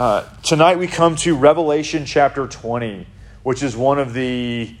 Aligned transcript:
Uh, 0.00 0.26
tonight 0.42 0.78
we 0.78 0.86
come 0.86 1.14
to 1.14 1.36
Revelation 1.36 2.06
chapter 2.06 2.46
20, 2.46 3.06
which 3.42 3.62
is 3.62 3.76
one 3.76 3.98
of 3.98 4.14
the, 4.14 4.74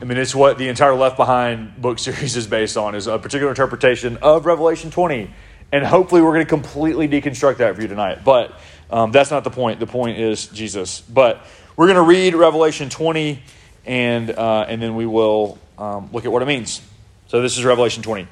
I 0.00 0.04
mean, 0.04 0.16
it's 0.16 0.34
what 0.34 0.56
the 0.56 0.68
entire 0.68 0.94
Left 0.94 1.18
Behind 1.18 1.78
book 1.78 1.98
series 2.08 2.34
is 2.34 2.46
based 2.46 2.78
on, 2.78 2.94
is 2.94 3.06
a 3.06 3.18
particular 3.18 3.50
interpretation 3.50 4.16
of 4.22 4.46
Revelation 4.46 4.90
20. 4.90 5.30
And 5.70 5.84
hopefully 5.84 6.22
we're 6.22 6.32
going 6.32 6.46
to 6.46 6.48
completely 6.48 7.08
deconstruct 7.08 7.58
that 7.58 7.76
for 7.76 7.82
you 7.82 7.88
tonight. 7.88 8.24
But 8.24 8.58
um, 8.88 9.12
that's 9.12 9.30
not 9.30 9.44
the 9.44 9.50
point. 9.50 9.80
The 9.80 9.86
point 9.86 10.16
is 10.16 10.46
Jesus. 10.46 11.02
But 11.02 11.44
we're 11.76 11.86
going 11.86 11.96
to 11.96 12.02
read 12.02 12.34
Revelation 12.34 12.88
20, 12.88 13.42
and, 13.84 14.30
uh, 14.30 14.64
and 14.66 14.80
then 14.80 14.96
we 14.96 15.04
will 15.04 15.58
um, 15.76 16.08
look 16.10 16.24
at 16.24 16.32
what 16.32 16.40
it 16.40 16.46
means. 16.46 16.80
So 17.26 17.42
this 17.42 17.58
is 17.58 17.66
Revelation 17.66 18.02
20. 18.02 18.26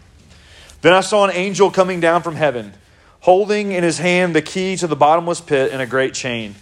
Then 0.81 0.95
I 0.95 1.03
saw 1.03 1.27
an 1.27 1.33
angel 1.35 1.71
coming 1.71 2.01
down 2.01 2.23
from 2.23 2.37
heaven 2.37 2.73
holding 3.21 3.73
in 3.73 3.83
his 3.83 3.99
hand 3.99 4.35
the 4.35 4.43
key 4.43 4.77
to 4.77 4.87
the 4.87 4.97
bottomless 4.97 5.41
pit 5.41 5.73
and 5.73 5.83
a 5.83 5.87
great 5.87 6.15
chain. 6.15 6.55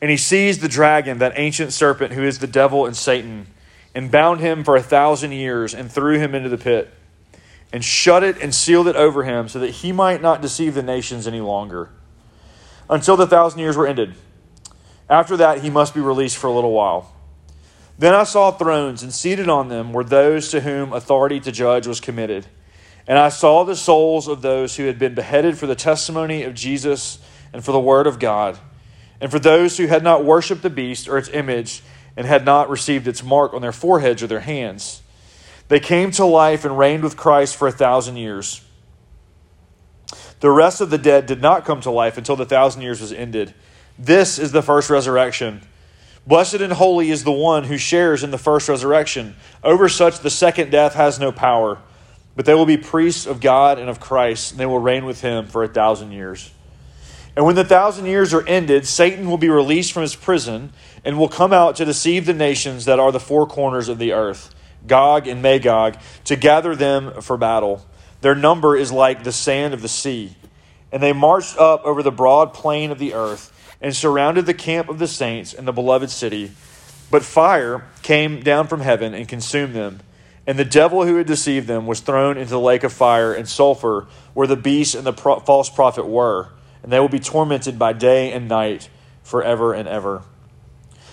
And 0.00 0.10
he 0.10 0.16
seized 0.16 0.60
the 0.60 0.68
dragon, 0.68 1.18
that 1.18 1.34
ancient 1.36 1.72
serpent 1.72 2.12
who 2.12 2.24
is 2.24 2.38
the 2.38 2.46
devil 2.46 2.86
and 2.86 2.96
Satan, 2.96 3.46
and 3.94 4.10
bound 4.10 4.40
him 4.40 4.64
for 4.64 4.76
a 4.76 4.82
thousand 4.82 5.32
years 5.32 5.74
and 5.74 5.90
threw 5.90 6.18
him 6.18 6.34
into 6.34 6.48
the 6.48 6.56
pit, 6.56 6.92
and 7.72 7.84
shut 7.84 8.22
it 8.22 8.38
and 8.38 8.54
sealed 8.54 8.88
it 8.88 8.96
over 8.96 9.24
him, 9.24 9.48
so 9.48 9.58
that 9.58 9.70
he 9.70 9.92
might 9.92 10.22
not 10.22 10.40
deceive 10.40 10.74
the 10.74 10.82
nations 10.82 11.26
any 11.26 11.40
longer, 11.40 11.90
until 12.88 13.16
the 13.16 13.26
thousand 13.26 13.60
years 13.60 13.76
were 13.76 13.86
ended. 13.86 14.14
After 15.08 15.36
that, 15.36 15.60
he 15.60 15.70
must 15.70 15.92
be 15.92 16.00
released 16.00 16.36
for 16.36 16.46
a 16.46 16.52
little 16.52 16.72
while. 16.72 17.12
Then 17.98 18.14
I 18.14 18.24
saw 18.24 18.50
thrones, 18.52 19.02
and 19.02 19.12
seated 19.12 19.48
on 19.48 19.68
them 19.68 19.92
were 19.92 20.04
those 20.04 20.48
to 20.50 20.62
whom 20.62 20.92
authority 20.92 21.40
to 21.40 21.52
judge 21.52 21.86
was 21.86 22.00
committed. 22.00 22.46
And 23.06 23.18
I 23.18 23.28
saw 23.28 23.64
the 23.64 23.76
souls 23.76 24.28
of 24.28 24.42
those 24.42 24.76
who 24.76 24.86
had 24.86 24.98
been 24.98 25.14
beheaded 25.14 25.58
for 25.58 25.66
the 25.66 25.74
testimony 25.74 26.42
of 26.42 26.54
Jesus 26.54 27.18
and 27.52 27.64
for 27.64 27.72
the 27.72 27.80
word 27.80 28.06
of 28.06 28.18
God, 28.18 28.58
and 29.20 29.30
for 29.30 29.38
those 29.38 29.76
who 29.76 29.86
had 29.86 30.04
not 30.04 30.24
worshipped 30.24 30.62
the 30.62 30.70
beast 30.70 31.08
or 31.08 31.18
its 31.18 31.28
image 31.30 31.82
and 32.16 32.26
had 32.26 32.44
not 32.44 32.70
received 32.70 33.08
its 33.08 33.22
mark 33.22 33.52
on 33.52 33.62
their 33.62 33.72
foreheads 33.72 34.22
or 34.22 34.26
their 34.26 34.40
hands. 34.40 35.02
They 35.68 35.80
came 35.80 36.10
to 36.12 36.24
life 36.24 36.64
and 36.64 36.78
reigned 36.78 37.02
with 37.02 37.16
Christ 37.16 37.56
for 37.56 37.68
a 37.68 37.72
thousand 37.72 38.16
years. 38.16 38.62
The 40.40 40.50
rest 40.50 40.80
of 40.80 40.90
the 40.90 40.98
dead 40.98 41.26
did 41.26 41.42
not 41.42 41.64
come 41.64 41.80
to 41.82 41.90
life 41.90 42.16
until 42.16 42.36
the 42.36 42.46
thousand 42.46 42.82
years 42.82 43.00
was 43.00 43.12
ended. 43.12 43.54
This 43.98 44.38
is 44.38 44.52
the 44.52 44.62
first 44.62 44.90
resurrection. 44.90 45.60
Blessed 46.26 46.54
and 46.54 46.72
holy 46.72 47.10
is 47.10 47.24
the 47.24 47.32
one 47.32 47.64
who 47.64 47.76
shares 47.76 48.22
in 48.22 48.30
the 48.30 48.38
first 48.38 48.68
resurrection. 48.68 49.36
Over 49.62 49.88
such, 49.88 50.20
the 50.20 50.30
second 50.30 50.70
death 50.70 50.94
has 50.94 51.18
no 51.18 51.30
power. 51.32 51.78
But 52.40 52.46
they 52.46 52.54
will 52.54 52.64
be 52.64 52.78
priests 52.78 53.26
of 53.26 53.38
God 53.38 53.78
and 53.78 53.90
of 53.90 54.00
Christ, 54.00 54.52
and 54.52 54.58
they 54.58 54.64
will 54.64 54.78
reign 54.78 55.04
with 55.04 55.20
him 55.20 55.46
for 55.46 55.62
a 55.62 55.68
thousand 55.68 56.12
years. 56.12 56.50
And 57.36 57.44
when 57.44 57.54
the 57.54 57.66
thousand 57.66 58.06
years 58.06 58.32
are 58.32 58.48
ended, 58.48 58.86
Satan 58.86 59.28
will 59.28 59.36
be 59.36 59.50
released 59.50 59.92
from 59.92 60.00
his 60.00 60.16
prison 60.16 60.72
and 61.04 61.18
will 61.18 61.28
come 61.28 61.52
out 61.52 61.76
to 61.76 61.84
deceive 61.84 62.24
the 62.24 62.32
nations 62.32 62.86
that 62.86 62.98
are 62.98 63.12
the 63.12 63.20
four 63.20 63.46
corners 63.46 63.90
of 63.90 63.98
the 63.98 64.14
earth, 64.14 64.54
Gog 64.86 65.26
and 65.26 65.42
Magog, 65.42 65.98
to 66.24 66.34
gather 66.34 66.74
them 66.74 67.20
for 67.20 67.36
battle. 67.36 67.84
Their 68.22 68.34
number 68.34 68.74
is 68.74 68.90
like 68.90 69.22
the 69.22 69.32
sand 69.32 69.74
of 69.74 69.82
the 69.82 69.86
sea. 69.86 70.34
And 70.90 71.02
they 71.02 71.12
marched 71.12 71.58
up 71.58 71.84
over 71.84 72.02
the 72.02 72.10
broad 72.10 72.54
plain 72.54 72.90
of 72.90 72.98
the 72.98 73.12
earth 73.12 73.52
and 73.82 73.94
surrounded 73.94 74.46
the 74.46 74.54
camp 74.54 74.88
of 74.88 74.98
the 74.98 75.08
saints 75.08 75.52
and 75.52 75.68
the 75.68 75.72
beloved 75.72 76.08
city. 76.08 76.52
But 77.10 77.22
fire 77.22 77.86
came 78.00 78.40
down 78.40 78.66
from 78.66 78.80
heaven 78.80 79.12
and 79.12 79.28
consumed 79.28 79.74
them. 79.74 80.00
And 80.50 80.58
the 80.58 80.64
devil 80.64 81.06
who 81.06 81.14
had 81.14 81.28
deceived 81.28 81.68
them 81.68 81.86
was 81.86 82.00
thrown 82.00 82.36
into 82.36 82.50
the 82.50 82.58
lake 82.58 82.82
of 82.82 82.92
fire 82.92 83.32
and 83.32 83.48
sulfur, 83.48 84.08
where 84.34 84.48
the 84.48 84.56
beast 84.56 84.96
and 84.96 85.06
the 85.06 85.12
pro- 85.12 85.38
false 85.38 85.70
prophet 85.70 86.08
were, 86.08 86.48
and 86.82 86.90
they 86.90 86.98
will 86.98 87.08
be 87.08 87.20
tormented 87.20 87.78
by 87.78 87.92
day 87.92 88.32
and 88.32 88.48
night 88.48 88.90
forever 89.22 89.72
and 89.72 89.86
ever. 89.86 90.24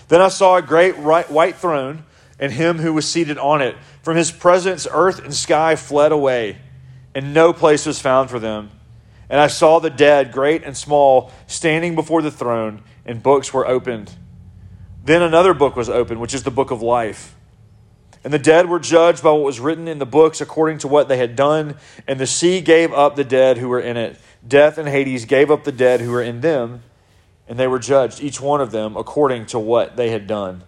Then 0.08 0.20
I 0.20 0.26
saw 0.26 0.56
a 0.56 0.60
great 0.60 0.98
white 0.98 1.54
throne, 1.54 2.04
and 2.40 2.50
him 2.50 2.78
who 2.78 2.92
was 2.92 3.08
seated 3.08 3.38
on 3.38 3.62
it. 3.62 3.76
From 4.02 4.16
his 4.16 4.32
presence, 4.32 4.88
earth 4.90 5.22
and 5.22 5.32
sky 5.32 5.76
fled 5.76 6.10
away, 6.10 6.58
and 7.14 7.32
no 7.32 7.52
place 7.52 7.86
was 7.86 8.00
found 8.00 8.30
for 8.30 8.40
them. 8.40 8.70
And 9.30 9.38
I 9.38 9.46
saw 9.46 9.78
the 9.78 9.88
dead, 9.88 10.32
great 10.32 10.64
and 10.64 10.76
small, 10.76 11.30
standing 11.46 11.94
before 11.94 12.22
the 12.22 12.32
throne, 12.32 12.82
and 13.06 13.22
books 13.22 13.54
were 13.54 13.68
opened. 13.68 14.16
Then 15.04 15.22
another 15.22 15.54
book 15.54 15.76
was 15.76 15.88
opened, 15.88 16.20
which 16.20 16.34
is 16.34 16.42
the 16.42 16.50
book 16.50 16.72
of 16.72 16.82
life. 16.82 17.36
And 18.24 18.32
the 18.32 18.38
dead 18.38 18.68
were 18.68 18.80
judged 18.80 19.22
by 19.22 19.30
what 19.30 19.42
was 19.42 19.60
written 19.60 19.88
in 19.88 19.98
the 19.98 20.06
books 20.06 20.40
according 20.40 20.78
to 20.78 20.88
what 20.88 21.08
they 21.08 21.16
had 21.16 21.36
done. 21.36 21.76
And 22.06 22.18
the 22.18 22.26
sea 22.26 22.60
gave 22.60 22.92
up 22.92 23.16
the 23.16 23.24
dead 23.24 23.58
who 23.58 23.68
were 23.68 23.80
in 23.80 23.96
it. 23.96 24.18
Death 24.46 24.78
and 24.78 24.88
Hades 24.88 25.24
gave 25.24 25.50
up 25.50 25.64
the 25.64 25.72
dead 25.72 26.00
who 26.00 26.10
were 26.10 26.22
in 26.22 26.40
them. 26.40 26.82
And 27.48 27.58
they 27.58 27.66
were 27.66 27.78
judged, 27.78 28.20
each 28.20 28.40
one 28.40 28.60
of 28.60 28.72
them, 28.72 28.96
according 28.96 29.46
to 29.46 29.58
what 29.58 29.96
they 29.96 30.10
had 30.10 30.26
done. 30.26 30.64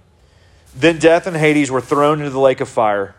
Then 0.74 0.98
death 0.98 1.26
and 1.26 1.36
Hades 1.36 1.70
were 1.70 1.80
thrown 1.80 2.20
into 2.20 2.30
the 2.30 2.40
lake 2.40 2.60
of 2.60 2.68
fire. 2.68 3.14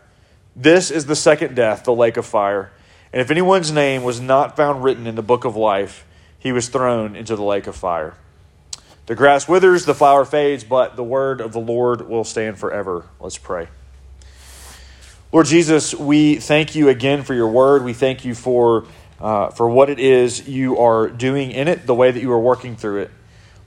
This 0.56 0.90
is 0.90 1.06
the 1.06 1.16
second 1.16 1.56
death, 1.56 1.84
the 1.84 1.94
lake 1.94 2.18
of 2.18 2.26
fire. 2.26 2.72
And 3.14 3.22
if 3.22 3.30
anyone's 3.30 3.72
name 3.72 4.04
was 4.04 4.20
not 4.20 4.56
found 4.56 4.84
written 4.84 5.06
in 5.06 5.16
the 5.16 5.22
book 5.22 5.46
of 5.46 5.56
life, 5.56 6.06
he 6.40 6.52
was 6.52 6.70
thrown 6.70 7.16
into 7.16 7.36
the 7.36 7.44
lake 7.44 7.68
of 7.68 7.76
fire. 7.76 8.16
The 9.06 9.16
grass 9.16 9.48
withers, 9.48 9.86
the 9.86 9.94
flower 9.94 10.26
fades, 10.26 10.64
but 10.64 10.96
the 10.96 11.04
word 11.04 11.42
of 11.42 11.52
the 11.52 11.60
Lord 11.60 12.08
will 12.08 12.24
stand 12.24 12.58
forever. 12.58 13.06
Let's 13.20 13.38
pray. 13.38 13.68
Lord 15.34 15.46
Jesus, 15.46 15.96
we 15.96 16.36
thank 16.36 16.76
you 16.76 16.90
again 16.90 17.24
for 17.24 17.34
your 17.34 17.48
word. 17.48 17.86
We 17.86 17.94
thank 17.94 18.26
you 18.26 18.36
for, 18.36 18.86
uh, 19.22 19.50
for 19.52 19.70
what 19.70 19.90
it 19.90 19.98
is 19.98 20.46
you 20.46 20.78
are 20.78 21.08
doing 21.08 21.52
in 21.52 21.70
it, 21.70 21.88
the 21.88 21.96
way 21.96 22.12
that 22.12 22.20
you 22.20 22.34
are 22.34 22.40
working 22.40 22.76
through 22.76 23.04
it. 23.04 23.12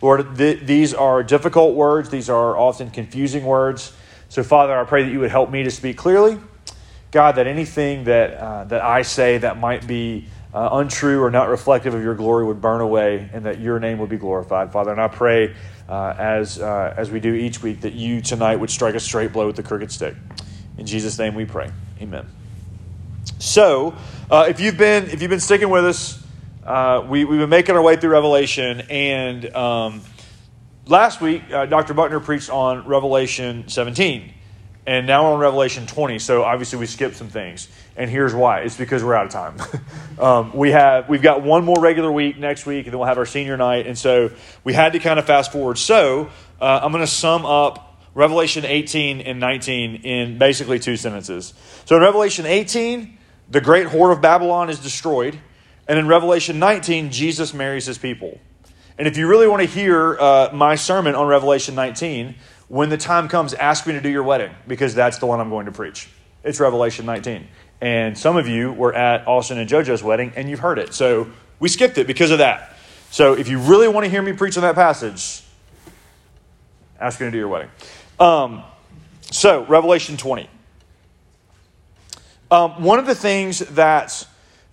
Lord, 0.03 0.37
th- 0.37 0.61
these 0.61 0.93
are 0.93 1.23
difficult 1.23 1.75
words, 1.75 2.11
these 2.11 2.29
are 2.29 2.55
often 2.55 2.91
confusing 2.91 3.47
words. 3.47 3.95
So, 4.29 4.43
Father, 4.43 4.79
I 4.79 4.85
pray 4.85 5.05
that 5.05 5.11
you 5.11 5.21
would 5.21 5.31
help 5.31 5.51
me 5.51 5.63
to 5.63 5.71
speak 5.71 5.97
clearly. 5.97 6.39
God, 7.13 7.37
that 7.37 7.47
anything 7.47 8.05
that, 8.05 8.35
uh, 8.35 8.65
that 8.65 8.83
I 8.83 9.01
say 9.01 9.39
that 9.39 9.59
might 9.59 9.87
be 9.87 10.27
uh, 10.53 10.69
untrue 10.73 11.23
or 11.23 11.31
not 11.31 11.49
reflective 11.49 11.95
of 11.95 12.03
your 12.03 12.15
glory 12.15 12.45
would 12.45 12.61
burn 12.61 12.83
away 12.83 13.31
and 13.33 13.47
that 13.47 13.59
your 13.59 13.81
name 13.81 14.01
would 14.01 14.11
be 14.11 14.19
glorified, 14.19 14.71
Father. 14.71 14.93
And 14.93 15.01
I 15.01 15.09
pray, 15.09 15.55
uh, 15.89 16.15
as, 16.19 16.59
uh, 16.59 16.93
as 16.95 17.11
we 17.11 17.21
do 17.21 17.33
each 17.33 17.63
week, 17.63 17.81
that 17.81 17.95
you 17.95 18.21
tonight 18.21 18.57
would 18.57 18.71
strike 18.71 18.95
a 18.95 19.01
straight 19.01 19.33
blow 19.33 19.47
with 19.47 19.57
the 19.57 19.63
crooked 19.63 19.91
stick. 19.91 20.15
In 20.77 20.87
Jesus' 20.87 21.19
name 21.19 21.35
we 21.35 21.45
pray. 21.45 21.71
Amen. 22.01 22.27
So, 23.39 23.95
uh, 24.31 24.47
if 24.49 24.59
you've 24.59 24.77
been 24.77 25.05
if 25.05 25.23
you've 25.23 25.31
been 25.31 25.41
sticking 25.41 25.71
with 25.71 25.85
us, 25.85 26.23
uh, 26.65 27.05
we 27.09 27.25
we've 27.25 27.39
been 27.39 27.49
making 27.49 27.77
our 27.77 27.83
way 27.83 27.97
through 27.97 28.11
Revelation, 28.11 28.83
and 28.91 29.55
um, 29.55 30.01
last 30.87 31.21
week 31.21 31.43
uh, 31.53 31.67
Dr. 31.67 31.95
Buckner 31.95 32.19
preached 32.21 32.51
on 32.51 32.87
Revelation 32.87 33.69
17, 33.69 34.33
and 34.87 35.07
now 35.07 35.25
we're 35.25 35.35
on 35.35 35.41
Revelation 35.41 35.87
20. 35.87 36.19
So 36.19 36.43
obviously 36.43 36.81
we 36.81 36.87
skipped 36.87 37.17
some 37.17 37.29
things, 37.29 37.69
and 37.97 38.11
here's 38.11 38.35
why: 38.35 38.61
it's 38.61 38.77
because 38.77 39.05
we're 39.05 39.15
out 39.15 39.27
of 39.27 39.33
time. 39.33 39.57
um, 40.19 40.53
we 40.53 40.73
have 40.73 41.09
we've 41.09 41.23
got 41.23 41.43
one 41.43 41.65
more 41.65 41.81
regular 41.81 42.11
week 42.11 42.37
next 42.37 42.67
week, 42.67 42.87
and 42.87 42.93
then 42.93 42.99
we'll 42.99 43.09
have 43.09 43.19
our 43.19 43.27
senior 43.27 43.57
night, 43.57 43.87
and 43.87 43.97
so 43.97 44.33
we 44.65 44.73
had 44.73 44.95
to 44.95 44.99
kind 44.99 45.21
of 45.21 45.25
fast 45.25 45.53
forward. 45.53 45.79
So 45.79 46.31
uh, 46.61 46.81
I'm 46.83 46.91
going 46.91 47.05
to 47.05 47.07
sum 47.07 47.47
up 47.47 47.94
Revelation 48.15 48.65
18 48.65 49.21
and 49.21 49.41
19 49.41 49.97
in 49.97 50.39
basically 50.39 50.79
two 50.79 50.97
sentences. 50.97 51.53
So 51.85 51.97
in 51.97 52.03
Revelation 52.03 52.47
18, 52.47 53.19
the 53.51 53.61
great 53.61 53.89
whore 53.89 54.13
of 54.13 54.21
Babylon 54.21 54.71
is 54.71 54.79
destroyed. 54.79 55.39
And 55.89 55.99
in 55.99 56.09
Revelation 56.09 56.59
19, 56.59 57.11
Jesus 57.11 57.53
marries 57.53 57.87
his 57.87 57.99
people. 57.99 58.39
And 58.97 59.09
if 59.09 59.17
you 59.17 59.27
really 59.27 59.49
want 59.49 59.63
to 59.63 59.69
hear 59.69 60.17
uh, 60.19 60.51
my 60.53 60.77
sermon 60.77 61.15
on 61.15 61.27
Revelation 61.27 61.75
19, 61.75 62.37
when 62.69 62.89
the 62.89 62.97
time 62.97 63.29
comes, 63.29 63.53
ask 63.53 63.87
me 63.87 63.93
to 63.93 64.01
do 64.01 64.09
your 64.09 64.23
wedding 64.23 64.53
because 64.67 64.95
that's 64.95 65.19
the 65.19 65.27
one 65.27 65.41
I'm 65.41 65.51
going 65.51 65.67
to 65.67 65.73
preach. 65.73 66.09
It's 66.45 66.61
Revelation 66.61 67.05
19. 67.05 67.47
And 67.81 68.17
some 68.17 68.37
of 68.37 68.47
you 68.47 68.73
were 68.73 68.95
at 68.95 69.27
Austin 69.27 69.59
and 69.59 69.69
JoJo's 69.69 70.03
wedding 70.03 70.33
and 70.37 70.49
you've 70.49 70.61
heard 70.61 70.79
it. 70.79 70.95
So 70.95 71.29
we 71.59 71.69
skipped 71.69 71.99
it 71.99 72.07
because 72.07 72.31
of 72.31 72.39
that. 72.39 72.77
So 73.11 73.35
if 73.35 73.49
you 73.49 73.59
really 73.59 73.89
want 73.89 74.05
to 74.05 74.11
hear 74.11 74.23
me 74.23 74.33
preach 74.33 74.57
on 74.57 74.63
that 74.63 74.75
passage, 74.75 75.43
ask 76.99 77.21
me 77.21 77.27
to 77.27 77.31
do 77.31 77.39
your 77.39 77.49
wedding. 77.49 77.71
Um, 78.25 78.63
so, 79.31 79.67
Revelation 79.67 80.17
20. 80.17 80.49
Um, 82.51 82.83
one 82.83 82.99
of 82.99 83.05
the 83.05 83.15
things 83.15 83.59
that 83.59 84.27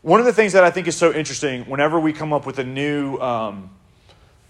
one 0.03 0.21
of 0.21 0.25
the 0.25 0.31
things 0.31 0.53
that 0.53 0.63
I 0.63 0.71
think 0.71 0.87
is 0.87 0.95
so 0.95 1.11
interesting 1.11 1.63
whenever 1.63 1.99
we 1.99 2.13
come 2.13 2.31
up 2.31 2.45
with 2.45 2.59
a 2.59 2.63
new 2.63 3.17
um, 3.17 3.69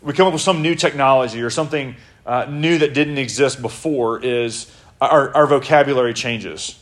we 0.03 0.13
come 0.13 0.27
up 0.27 0.33
with 0.33 0.43
some 0.43 0.61
new 0.61 0.75
technology 0.75 1.41
or 1.41 1.49
something 1.49 1.95
uh, 2.27 2.45
new 2.47 2.77
that 2.77 2.93
didn't 2.93 3.17
exist 3.17 3.59
before 3.59 4.23
is 4.23 4.71
our, 5.01 5.35
our 5.35 5.47
vocabulary 5.47 6.13
changes. 6.13 6.77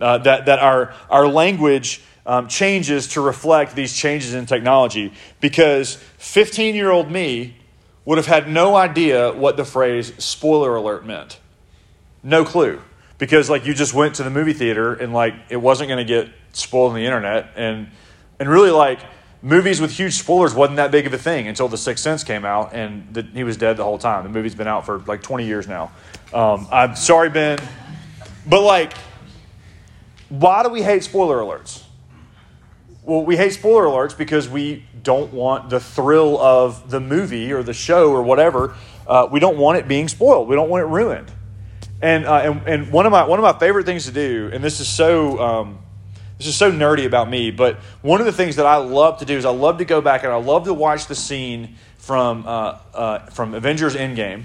Uh, 0.00 0.18
that 0.18 0.46
that 0.46 0.58
our 0.58 0.92
our 1.08 1.28
language 1.28 2.02
um, 2.26 2.48
changes 2.48 3.06
to 3.12 3.20
reflect 3.20 3.76
these 3.76 3.96
changes 3.96 4.34
in 4.34 4.44
technology 4.44 5.12
because 5.40 5.94
15 6.18 6.74
year 6.74 6.90
old 6.90 7.12
me 7.12 7.54
would 8.04 8.18
have 8.18 8.26
had 8.26 8.48
no 8.48 8.74
idea 8.74 9.32
what 9.32 9.56
the 9.56 9.64
phrase 9.64 10.12
spoiler 10.18 10.74
alert 10.74 11.06
meant. 11.06 11.38
No 12.22 12.44
clue. 12.44 12.80
Because 13.18 13.50
like 13.50 13.66
you 13.66 13.74
just 13.74 13.94
went 13.94 14.16
to 14.16 14.22
the 14.22 14.30
movie 14.30 14.52
theater 14.52 14.94
and 14.94 15.12
like 15.12 15.34
it 15.48 15.56
wasn't 15.56 15.88
going 15.88 16.04
to 16.04 16.10
get 16.10 16.32
spoiled 16.52 16.90
on 16.90 16.96
the 16.96 17.04
internet 17.04 17.52
and 17.54 17.88
and 18.38 18.48
really 18.48 18.70
like 18.70 18.98
movies 19.42 19.80
with 19.80 19.90
huge 19.90 20.14
spoilers 20.14 20.54
wasn't 20.54 20.76
that 20.76 20.90
big 20.90 21.06
of 21.06 21.12
a 21.12 21.18
thing 21.18 21.48
until 21.48 21.68
The 21.68 21.78
Sixth 21.78 22.02
Sense 22.02 22.24
came 22.24 22.44
out, 22.44 22.74
and 22.74 23.12
the, 23.12 23.22
he 23.22 23.44
was 23.44 23.56
dead 23.56 23.76
the 23.76 23.84
whole 23.84 23.98
time. 23.98 24.24
The 24.24 24.30
movie's 24.30 24.54
been 24.54 24.66
out 24.66 24.86
for 24.86 24.98
like 25.00 25.22
20 25.22 25.46
years 25.46 25.66
now. 25.66 25.92
Um, 26.32 26.68
I'm 26.70 26.96
sorry, 26.96 27.30
Ben, 27.30 27.58
but 28.46 28.62
like, 28.62 28.92
why 30.28 30.62
do 30.62 30.68
we 30.68 30.82
hate 30.82 31.04
spoiler 31.04 31.38
alerts? 31.38 31.82
Well, 33.02 33.24
we 33.24 33.36
hate 33.36 33.52
spoiler 33.52 33.84
alerts 33.84 34.16
because 34.16 34.48
we 34.48 34.84
don't 35.02 35.32
want 35.32 35.70
the 35.70 35.80
thrill 35.80 36.38
of 36.38 36.90
the 36.90 37.00
movie 37.00 37.52
or 37.52 37.62
the 37.62 37.72
show 37.72 38.12
or 38.12 38.22
whatever. 38.22 38.76
Uh, 39.06 39.26
we 39.30 39.40
don't 39.40 39.56
want 39.56 39.78
it 39.78 39.88
being 39.88 40.06
spoiled. 40.06 40.48
We 40.48 40.54
don't 40.54 40.68
want 40.68 40.82
it 40.82 40.86
ruined. 40.86 41.32
And, 42.02 42.24
uh, 42.24 42.34
and, 42.36 42.66
and 42.66 42.92
one 42.92 43.06
of 43.06 43.12
my 43.12 43.24
one 43.24 43.38
of 43.38 43.42
my 43.42 43.58
favorite 43.58 43.84
things 43.84 44.06
to 44.06 44.12
do, 44.12 44.50
and 44.52 44.64
this 44.64 44.80
is 44.80 44.88
so 44.88 45.38
um, 45.38 45.78
this 46.38 46.46
is 46.46 46.56
so 46.56 46.72
nerdy 46.72 47.04
about 47.04 47.28
me, 47.28 47.50
but 47.50 47.76
one 48.00 48.20
of 48.20 48.26
the 48.26 48.32
things 48.32 48.56
that 48.56 48.64
I 48.64 48.76
love 48.76 49.18
to 49.18 49.26
do 49.26 49.36
is 49.36 49.44
I 49.44 49.50
love 49.50 49.78
to 49.78 49.84
go 49.84 50.00
back 50.00 50.24
and 50.24 50.32
I 50.32 50.36
love 50.36 50.64
to 50.64 50.72
watch 50.72 51.06
the 51.06 51.14
scene 51.14 51.76
from 51.98 52.46
uh, 52.46 52.78
uh, 52.94 53.18
from 53.26 53.52
Avengers 53.52 53.94
Endgame. 53.94 54.44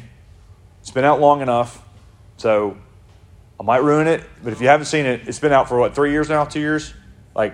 It's 0.82 0.92
been 0.92 1.06
out 1.06 1.22
long 1.22 1.42
enough, 1.42 1.82
so 2.36 2.78
I 3.58 3.64
might 3.64 3.84
ruin 3.84 4.08
it. 4.08 4.22
But 4.44 4.52
if 4.52 4.60
you 4.60 4.68
haven't 4.68 4.88
seen 4.88 5.06
it, 5.06 5.28
it's 5.28 5.40
been 5.40 5.54
out 5.54 5.70
for 5.70 5.80
what 5.80 5.96
three 5.96 6.12
years 6.12 6.28
now, 6.28 6.44
two 6.44 6.60
years, 6.60 6.94
like 7.34 7.54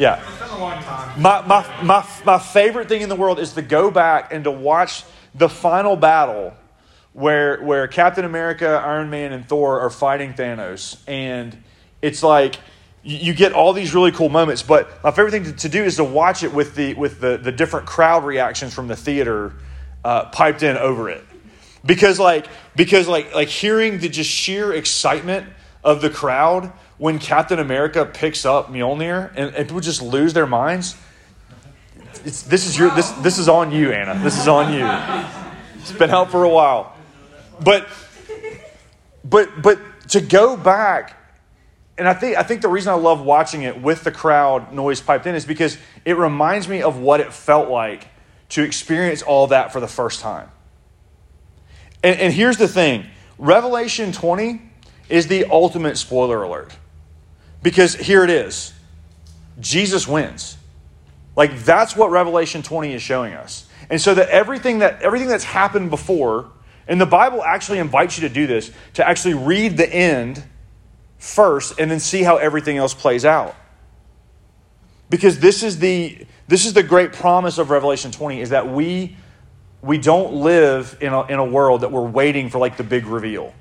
yeah. 0.00 0.22
It's 0.26 0.38
been 0.38 0.48
a 0.48 0.58
long 0.58 0.82
time. 0.82 1.20
My, 1.20 1.46
my, 1.46 1.82
my, 1.82 2.08
my 2.24 2.38
favorite 2.38 2.88
thing 2.88 3.02
in 3.02 3.08
the 3.08 3.16
world 3.16 3.38
is 3.38 3.52
to 3.54 3.62
go 3.62 3.90
back 3.90 4.32
and 4.32 4.44
to 4.44 4.50
watch 4.50 5.04
the 5.34 5.48
final 5.48 5.96
battle 5.96 6.54
where, 7.12 7.60
where 7.62 7.86
Captain 7.88 8.24
America, 8.24 8.68
Iron 8.68 9.10
Man, 9.10 9.32
and 9.32 9.48
Thor 9.48 9.80
are 9.80 9.90
fighting 9.90 10.34
Thanos. 10.34 10.98
And 11.06 11.56
it's 12.02 12.22
like 12.22 12.56
you, 13.02 13.16
you 13.16 13.34
get 13.34 13.52
all 13.52 13.72
these 13.72 13.94
really 13.94 14.12
cool 14.12 14.28
moments. 14.28 14.62
But 14.62 15.02
my 15.02 15.10
favorite 15.10 15.32
thing 15.32 15.44
to, 15.44 15.52
to, 15.52 15.68
do 15.68 15.82
is 15.82 15.96
to 15.96 16.04
watch 16.04 16.42
it 16.42 16.52
with 16.52 16.74
the, 16.74 16.94
with 16.94 17.20
the, 17.20 17.36
the 17.36 17.52
different 17.52 17.86
crowd 17.86 18.24
reactions 18.24 18.74
from 18.74 18.88
the 18.88 18.96
theater 18.96 19.54
uh, 20.04 20.26
piped 20.26 20.62
in 20.62 20.76
over 20.76 21.08
it. 21.10 21.24
Because 21.84 22.18
like 22.18 22.46
because 22.76 23.08
like 23.08 23.34
like 23.34 23.48
hearing 23.48 23.98
the 23.98 24.08
just 24.08 24.30
sheer 24.30 24.72
excitement 24.72 25.46
of 25.82 26.02
the 26.02 26.10
crowd 26.10 26.72
when 26.98 27.18
Captain 27.18 27.58
America 27.58 28.04
picks 28.04 28.44
up 28.44 28.68
Mjolnir 28.68 29.30
and, 29.34 29.54
and 29.54 29.66
people 29.66 29.80
just 29.80 30.02
lose 30.02 30.34
their 30.34 30.46
minds. 30.46 30.94
It's, 32.24 32.42
this 32.42 32.66
is 32.66 32.78
your 32.78 32.90
this 32.90 33.10
this 33.12 33.38
is 33.38 33.48
on 33.48 33.72
you, 33.72 33.92
Anna. 33.92 34.18
This 34.22 34.38
is 34.38 34.46
on 34.46 34.74
you. 34.74 34.86
It's 35.80 35.92
been 35.92 36.10
out 36.10 36.30
for 36.30 36.44
a 36.44 36.48
while, 36.48 36.94
but 37.62 37.88
but 39.24 39.62
but 39.62 39.78
to 40.10 40.20
go 40.20 40.56
back, 40.56 41.16
and 41.98 42.08
I 42.08 42.14
think 42.14 42.36
I 42.36 42.42
think 42.42 42.62
the 42.62 42.68
reason 42.68 42.92
I 42.92 42.96
love 42.96 43.20
watching 43.20 43.62
it 43.62 43.80
with 43.80 44.04
the 44.04 44.12
crowd 44.12 44.72
noise 44.72 45.00
piped 45.00 45.26
in 45.26 45.34
is 45.34 45.44
because 45.44 45.78
it 46.04 46.16
reminds 46.16 46.68
me 46.68 46.82
of 46.82 46.98
what 46.98 47.20
it 47.20 47.32
felt 47.32 47.68
like 47.68 48.08
to 48.50 48.62
experience 48.62 49.22
all 49.22 49.48
that 49.48 49.72
for 49.72 49.80
the 49.80 49.88
first 49.88 50.20
time. 50.20 50.50
And, 52.02 52.18
and 52.18 52.32
here's 52.32 52.56
the 52.56 52.68
thing: 52.68 53.06
Revelation 53.38 54.12
twenty 54.12 54.62
is 55.08 55.26
the 55.26 55.44
ultimate 55.46 55.98
spoiler 55.98 56.42
alert. 56.42 56.74
Because 57.62 57.94
here 57.94 58.24
it 58.24 58.30
is 58.30 58.72
Jesus 59.58 60.08
wins. 60.08 60.56
Like 61.36 61.58
that's 61.60 61.94
what 61.94 62.10
Revelation 62.10 62.62
20 62.62 62.94
is 62.94 63.02
showing 63.02 63.34
us. 63.34 63.66
And 63.90 64.00
so 64.00 64.14
that 64.14 64.28
everything 64.28 64.78
that 64.78 65.02
everything 65.02 65.28
that's 65.28 65.44
happened 65.44 65.90
before, 65.90 66.50
and 66.86 67.00
the 67.00 67.06
Bible 67.06 67.42
actually 67.42 67.78
invites 67.78 68.18
you 68.18 68.28
to 68.28 68.34
do 68.34 68.46
this, 68.46 68.72
to 68.94 69.06
actually 69.06 69.34
read 69.34 69.76
the 69.76 69.88
end 69.88 70.42
first 71.18 71.78
and 71.78 71.90
then 71.90 72.00
see 72.00 72.22
how 72.22 72.36
everything 72.38 72.76
else 72.76 72.94
plays 72.94 73.24
out. 73.24 73.54
Because 75.08 75.38
this 75.38 75.62
is 75.62 75.78
the 75.78 76.26
this 76.48 76.66
is 76.66 76.72
the 76.72 76.82
great 76.82 77.12
promise 77.12 77.58
of 77.58 77.70
Revelation 77.70 78.10
20 78.10 78.40
is 78.40 78.50
that 78.50 78.68
we 78.68 79.16
we 79.82 79.98
don't 79.98 80.34
live 80.34 80.98
in 81.00 81.12
a, 81.12 81.24
in 81.26 81.38
a 81.38 81.44
world 81.44 81.82
that 81.82 81.92
we're 81.92 82.08
waiting 82.08 82.50
for 82.50 82.58
like 82.58 82.76
the 82.76 82.84
big 82.84 83.06
reveal. 83.06 83.54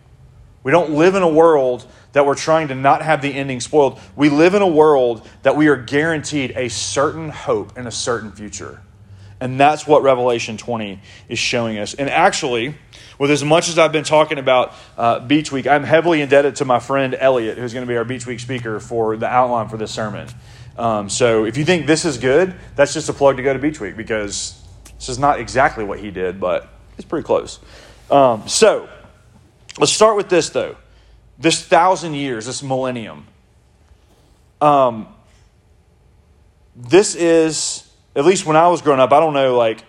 We 0.63 0.71
don't 0.71 0.91
live 0.91 1.15
in 1.15 1.21
a 1.21 1.29
world 1.29 1.85
that 2.11 2.25
we're 2.25 2.35
trying 2.35 2.67
to 2.69 2.75
not 2.75 3.01
have 3.01 3.21
the 3.21 3.33
ending 3.33 3.61
spoiled. 3.61 3.99
We 4.15 4.29
live 4.29 4.53
in 4.53 4.61
a 4.61 4.67
world 4.67 5.27
that 5.43 5.55
we 5.55 5.67
are 5.67 5.77
guaranteed 5.77 6.51
a 6.55 6.69
certain 6.69 7.29
hope 7.29 7.77
and 7.77 7.87
a 7.87 7.91
certain 7.91 8.31
future. 8.31 8.81
And 9.39 9.59
that's 9.59 9.87
what 9.87 10.03
Revelation 10.03 10.57
20 10.57 10.99
is 11.29 11.39
showing 11.39 11.77
us. 11.77 11.93
And 11.93 12.09
actually, 12.09 12.75
with 13.19 13.29
as 13.29 13.43
much 13.43 13.69
as 13.69 13.77
I've 13.77 13.91
been 13.91 14.03
talking 14.03 14.39
about 14.39 14.73
uh, 14.97 15.19
Beach 15.19 15.51
Week, 15.51 15.67
I'm 15.67 15.83
heavily 15.83 16.21
indebted 16.21 16.55
to 16.55 16.65
my 16.65 16.79
friend 16.79 17.15
Elliot, 17.19 17.59
who's 17.59 17.73
going 17.73 17.85
to 17.85 17.91
be 17.91 17.97
our 17.97 18.05
Beach 18.05 18.25
Week 18.25 18.39
speaker 18.39 18.79
for 18.79 19.15
the 19.15 19.27
outline 19.27 19.69
for 19.69 19.77
this 19.77 19.91
sermon. 19.91 20.27
Um, 20.77 21.09
so 21.09 21.45
if 21.45 21.57
you 21.57 21.65
think 21.65 21.85
this 21.85 22.03
is 22.05 22.17
good, 22.17 22.55
that's 22.75 22.93
just 22.95 23.09
a 23.09 23.13
plug 23.13 23.37
to 23.37 23.43
go 23.43 23.53
to 23.53 23.59
Beach 23.59 23.79
Week 23.79 23.95
because 23.95 24.59
this 24.95 25.09
is 25.09 25.19
not 25.19 25.39
exactly 25.39 25.83
what 25.83 25.99
he 25.99 26.09
did, 26.09 26.39
but 26.39 26.67
it's 26.97 27.07
pretty 27.07 27.25
close. 27.25 27.59
Um, 28.09 28.47
so, 28.47 28.89
Let's 29.79 29.93
start 29.93 30.17
with 30.17 30.27
this, 30.27 30.49
though. 30.49 30.75
This 31.37 31.63
thousand 31.63 32.15
years, 32.15 32.45
this 32.45 32.61
millennium. 32.61 33.25
Um, 34.59 35.07
this 36.75 37.15
is, 37.15 37.89
at 38.13 38.25
least 38.25 38.45
when 38.45 38.57
I 38.57 38.67
was 38.67 38.81
growing 38.81 38.99
up, 38.99 39.13
I 39.13 39.21
don't 39.21 39.33
know, 39.33 39.55
like, 39.55 39.85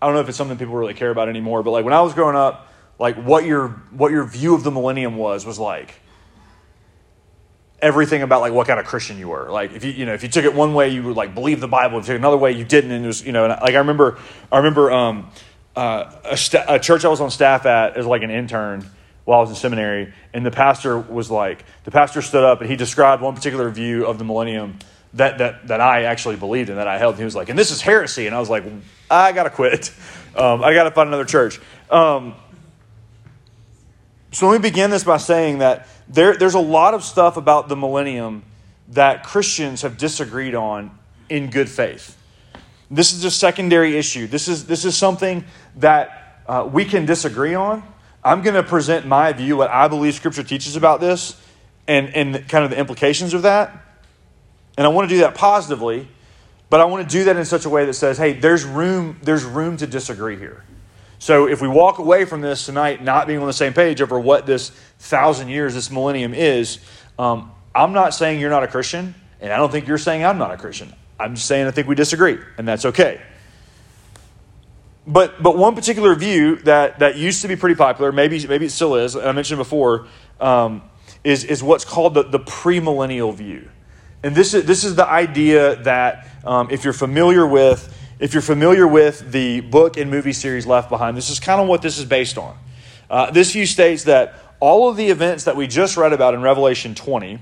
I 0.00 0.06
don't 0.06 0.14
know 0.14 0.20
if 0.20 0.28
it's 0.28 0.38
something 0.38 0.56
people 0.56 0.74
really 0.74 0.94
care 0.94 1.10
about 1.10 1.28
anymore, 1.28 1.64
but 1.64 1.72
like 1.72 1.84
when 1.84 1.92
I 1.92 2.02
was 2.02 2.14
growing 2.14 2.36
up, 2.36 2.71
like 2.98 3.16
what 3.16 3.44
your 3.44 3.68
what 3.90 4.12
your 4.12 4.24
view 4.24 4.54
of 4.54 4.64
the 4.64 4.70
millennium 4.70 5.16
was 5.16 5.44
was 5.44 5.58
like 5.58 5.94
everything 7.80 8.22
about 8.22 8.40
like 8.40 8.52
what 8.52 8.66
kind 8.66 8.78
of 8.78 8.86
Christian 8.86 9.18
you 9.18 9.28
were. 9.28 9.50
Like 9.50 9.72
if 9.72 9.84
you 9.84 9.90
you 9.90 10.06
know 10.06 10.14
if 10.14 10.22
you 10.22 10.28
took 10.28 10.44
it 10.44 10.54
one 10.54 10.74
way, 10.74 10.90
you 10.90 11.02
would 11.02 11.16
like 11.16 11.34
believe 11.34 11.60
the 11.60 11.68
Bible. 11.68 11.98
If 11.98 12.04
you 12.04 12.14
took 12.14 12.20
another 12.20 12.36
way, 12.36 12.52
you 12.52 12.64
didn't. 12.64 12.90
And 12.90 13.04
it 13.04 13.08
was 13.08 13.24
you 13.24 13.32
know 13.32 13.44
and, 13.44 13.60
like 13.60 13.74
I 13.74 13.78
remember 13.78 14.18
I 14.50 14.58
remember 14.58 14.90
um, 14.92 15.30
uh, 15.74 16.12
a, 16.24 16.36
st- 16.36 16.64
a 16.68 16.78
church 16.78 17.04
I 17.04 17.08
was 17.08 17.20
on 17.20 17.30
staff 17.30 17.66
at 17.66 17.96
as 17.96 18.06
like 18.06 18.22
an 18.22 18.30
intern 18.30 18.88
while 19.24 19.38
I 19.38 19.42
was 19.42 19.50
in 19.50 19.56
seminary, 19.56 20.12
and 20.32 20.44
the 20.44 20.50
pastor 20.50 20.98
was 20.98 21.30
like, 21.30 21.64
the 21.84 21.90
pastor 21.90 22.22
stood 22.22 22.44
up 22.44 22.60
and 22.60 22.68
he 22.68 22.76
described 22.76 23.22
one 23.22 23.34
particular 23.34 23.70
view 23.70 24.04
of 24.04 24.18
the 24.18 24.24
millennium 24.24 24.78
that, 25.14 25.38
that, 25.38 25.68
that 25.68 25.80
I 25.80 26.04
actually 26.04 26.36
believed 26.36 26.70
in, 26.70 26.76
that 26.76 26.88
I 26.88 26.98
held. 26.98 27.14
And 27.14 27.20
he 27.20 27.24
was 27.24 27.36
like, 27.36 27.48
and 27.48 27.58
this 27.58 27.70
is 27.70 27.80
heresy. 27.80 28.26
And 28.26 28.34
I 28.34 28.40
was 28.40 28.50
like, 28.50 28.64
I 29.10 29.32
got 29.32 29.44
to 29.44 29.50
quit. 29.50 29.92
Um, 30.34 30.64
I 30.64 30.72
got 30.72 30.84
to 30.84 30.90
find 30.90 31.08
another 31.08 31.26
church. 31.26 31.60
Um, 31.90 32.34
so 34.32 34.48
let 34.48 34.60
me 34.60 34.68
begin 34.68 34.90
this 34.90 35.04
by 35.04 35.18
saying 35.18 35.58
that 35.58 35.86
there, 36.08 36.36
there's 36.36 36.54
a 36.54 36.60
lot 36.60 36.94
of 36.94 37.04
stuff 37.04 37.36
about 37.36 37.68
the 37.68 37.76
millennium 37.76 38.42
that 38.88 39.24
Christians 39.24 39.82
have 39.82 39.96
disagreed 39.96 40.54
on 40.54 40.98
in 41.28 41.50
good 41.50 41.68
faith. 41.68 42.16
This 42.90 43.12
is 43.12 43.24
a 43.24 43.30
secondary 43.30 43.96
issue. 43.96 44.26
This 44.26 44.48
is, 44.48 44.66
this 44.66 44.84
is 44.84 44.96
something 44.96 45.44
that 45.76 46.42
uh, 46.46 46.68
we 46.70 46.84
can 46.84 47.06
disagree 47.06 47.54
on, 47.54 47.82
I'm 48.24 48.42
going 48.42 48.54
to 48.54 48.62
present 48.62 49.06
my 49.06 49.32
view, 49.32 49.56
what 49.56 49.70
I 49.70 49.88
believe 49.88 50.14
Scripture 50.14 50.42
teaches 50.42 50.76
about 50.76 51.00
this, 51.00 51.40
and, 51.88 52.14
and 52.14 52.48
kind 52.48 52.64
of 52.64 52.70
the 52.70 52.78
implications 52.78 53.34
of 53.34 53.42
that. 53.42 53.72
And 54.76 54.86
I 54.86 54.90
want 54.90 55.08
to 55.08 55.14
do 55.14 55.20
that 55.22 55.34
positively, 55.34 56.08
but 56.70 56.80
I 56.80 56.84
want 56.84 57.08
to 57.08 57.12
do 57.12 57.24
that 57.24 57.36
in 57.36 57.44
such 57.44 57.64
a 57.64 57.68
way 57.68 57.84
that 57.84 57.94
says, 57.94 58.18
hey, 58.18 58.32
there's 58.32 58.64
room, 58.64 59.18
there's 59.22 59.44
room 59.44 59.76
to 59.78 59.86
disagree 59.86 60.36
here. 60.36 60.64
So 61.22 61.46
if 61.46 61.62
we 61.62 61.68
walk 61.68 62.00
away 62.00 62.24
from 62.24 62.40
this 62.40 62.66
tonight 62.66 63.00
not 63.00 63.28
being 63.28 63.38
on 63.38 63.46
the 63.46 63.52
same 63.52 63.74
page 63.74 64.02
over 64.02 64.18
what 64.18 64.44
this 64.44 64.70
thousand 64.98 65.50
years, 65.50 65.72
this 65.72 65.88
millennium 65.88 66.34
is, 66.34 66.80
um, 67.16 67.52
I'm 67.72 67.92
not 67.92 68.12
saying 68.12 68.40
you're 68.40 68.50
not 68.50 68.64
a 68.64 68.66
Christian, 68.66 69.14
and 69.40 69.52
I 69.52 69.56
don't 69.56 69.70
think 69.70 69.86
you're 69.86 69.98
saying 69.98 70.24
I'm 70.24 70.36
not 70.36 70.50
a 70.50 70.56
Christian. 70.56 70.92
I'm 71.20 71.36
just 71.36 71.46
saying 71.46 71.68
I 71.68 71.70
think 71.70 71.86
we 71.86 71.94
disagree, 71.94 72.40
and 72.58 72.66
that's 72.66 72.84
okay. 72.86 73.20
But, 75.06 75.40
but 75.40 75.56
one 75.56 75.76
particular 75.76 76.12
view 76.16 76.56
that, 76.64 76.98
that 76.98 77.16
used 77.16 77.42
to 77.42 77.48
be 77.48 77.54
pretty 77.54 77.76
popular, 77.76 78.10
maybe, 78.10 78.44
maybe 78.48 78.66
it 78.66 78.72
still 78.72 78.96
is, 78.96 79.14
I 79.14 79.30
mentioned 79.30 79.58
before, 79.58 80.08
um, 80.40 80.82
is, 81.22 81.44
is 81.44 81.62
what's 81.62 81.84
called 81.84 82.14
the, 82.14 82.24
the 82.24 82.40
premillennial 82.40 83.32
view. 83.32 83.70
And 84.24 84.34
this 84.34 84.54
is, 84.54 84.64
this 84.64 84.82
is 84.82 84.96
the 84.96 85.06
idea 85.06 85.76
that 85.84 86.26
um, 86.44 86.66
if 86.72 86.82
you're 86.82 86.92
familiar 86.92 87.46
with 87.46 87.96
if 88.22 88.32
you're 88.34 88.40
familiar 88.40 88.86
with 88.86 89.32
the 89.32 89.58
book 89.62 89.96
and 89.96 90.08
movie 90.08 90.32
series 90.32 90.64
Left 90.64 90.88
Behind, 90.88 91.16
this 91.16 91.28
is 91.28 91.40
kind 91.40 91.60
of 91.60 91.66
what 91.66 91.82
this 91.82 91.98
is 91.98 92.04
based 92.04 92.38
on. 92.38 92.56
Uh, 93.10 93.32
this 93.32 93.50
view 93.50 93.66
states 93.66 94.04
that 94.04 94.38
all 94.60 94.88
of 94.88 94.96
the 94.96 95.08
events 95.10 95.42
that 95.42 95.56
we 95.56 95.66
just 95.66 95.96
read 95.96 96.12
about 96.12 96.32
in 96.32 96.40
Revelation 96.40 96.94
20, 96.94 97.40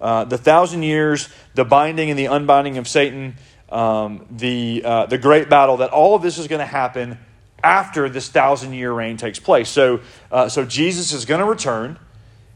uh, 0.00 0.24
the 0.24 0.38
thousand 0.38 0.84
years, 0.84 1.28
the 1.54 1.66
binding 1.66 2.08
and 2.08 2.18
the 2.18 2.24
unbinding 2.24 2.78
of 2.78 2.88
Satan, 2.88 3.36
um, 3.68 4.24
the, 4.30 4.80
uh, 4.82 5.04
the 5.04 5.18
great 5.18 5.50
battle, 5.50 5.76
that 5.76 5.90
all 5.90 6.14
of 6.14 6.22
this 6.22 6.38
is 6.38 6.48
going 6.48 6.60
to 6.60 6.64
happen 6.64 7.18
after 7.62 8.08
this 8.08 8.30
thousand 8.30 8.72
year 8.72 8.90
reign 8.90 9.18
takes 9.18 9.38
place. 9.38 9.68
So, 9.68 10.00
uh, 10.30 10.48
so 10.48 10.64
Jesus 10.64 11.12
is 11.12 11.26
going 11.26 11.40
to 11.40 11.46
return 11.46 11.98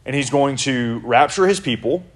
and 0.07 0.17
he's 0.17 0.31
going 0.31 0.57
to 0.57 1.03
rapture 1.05 1.47
his 1.47 1.61
people. 1.61 2.07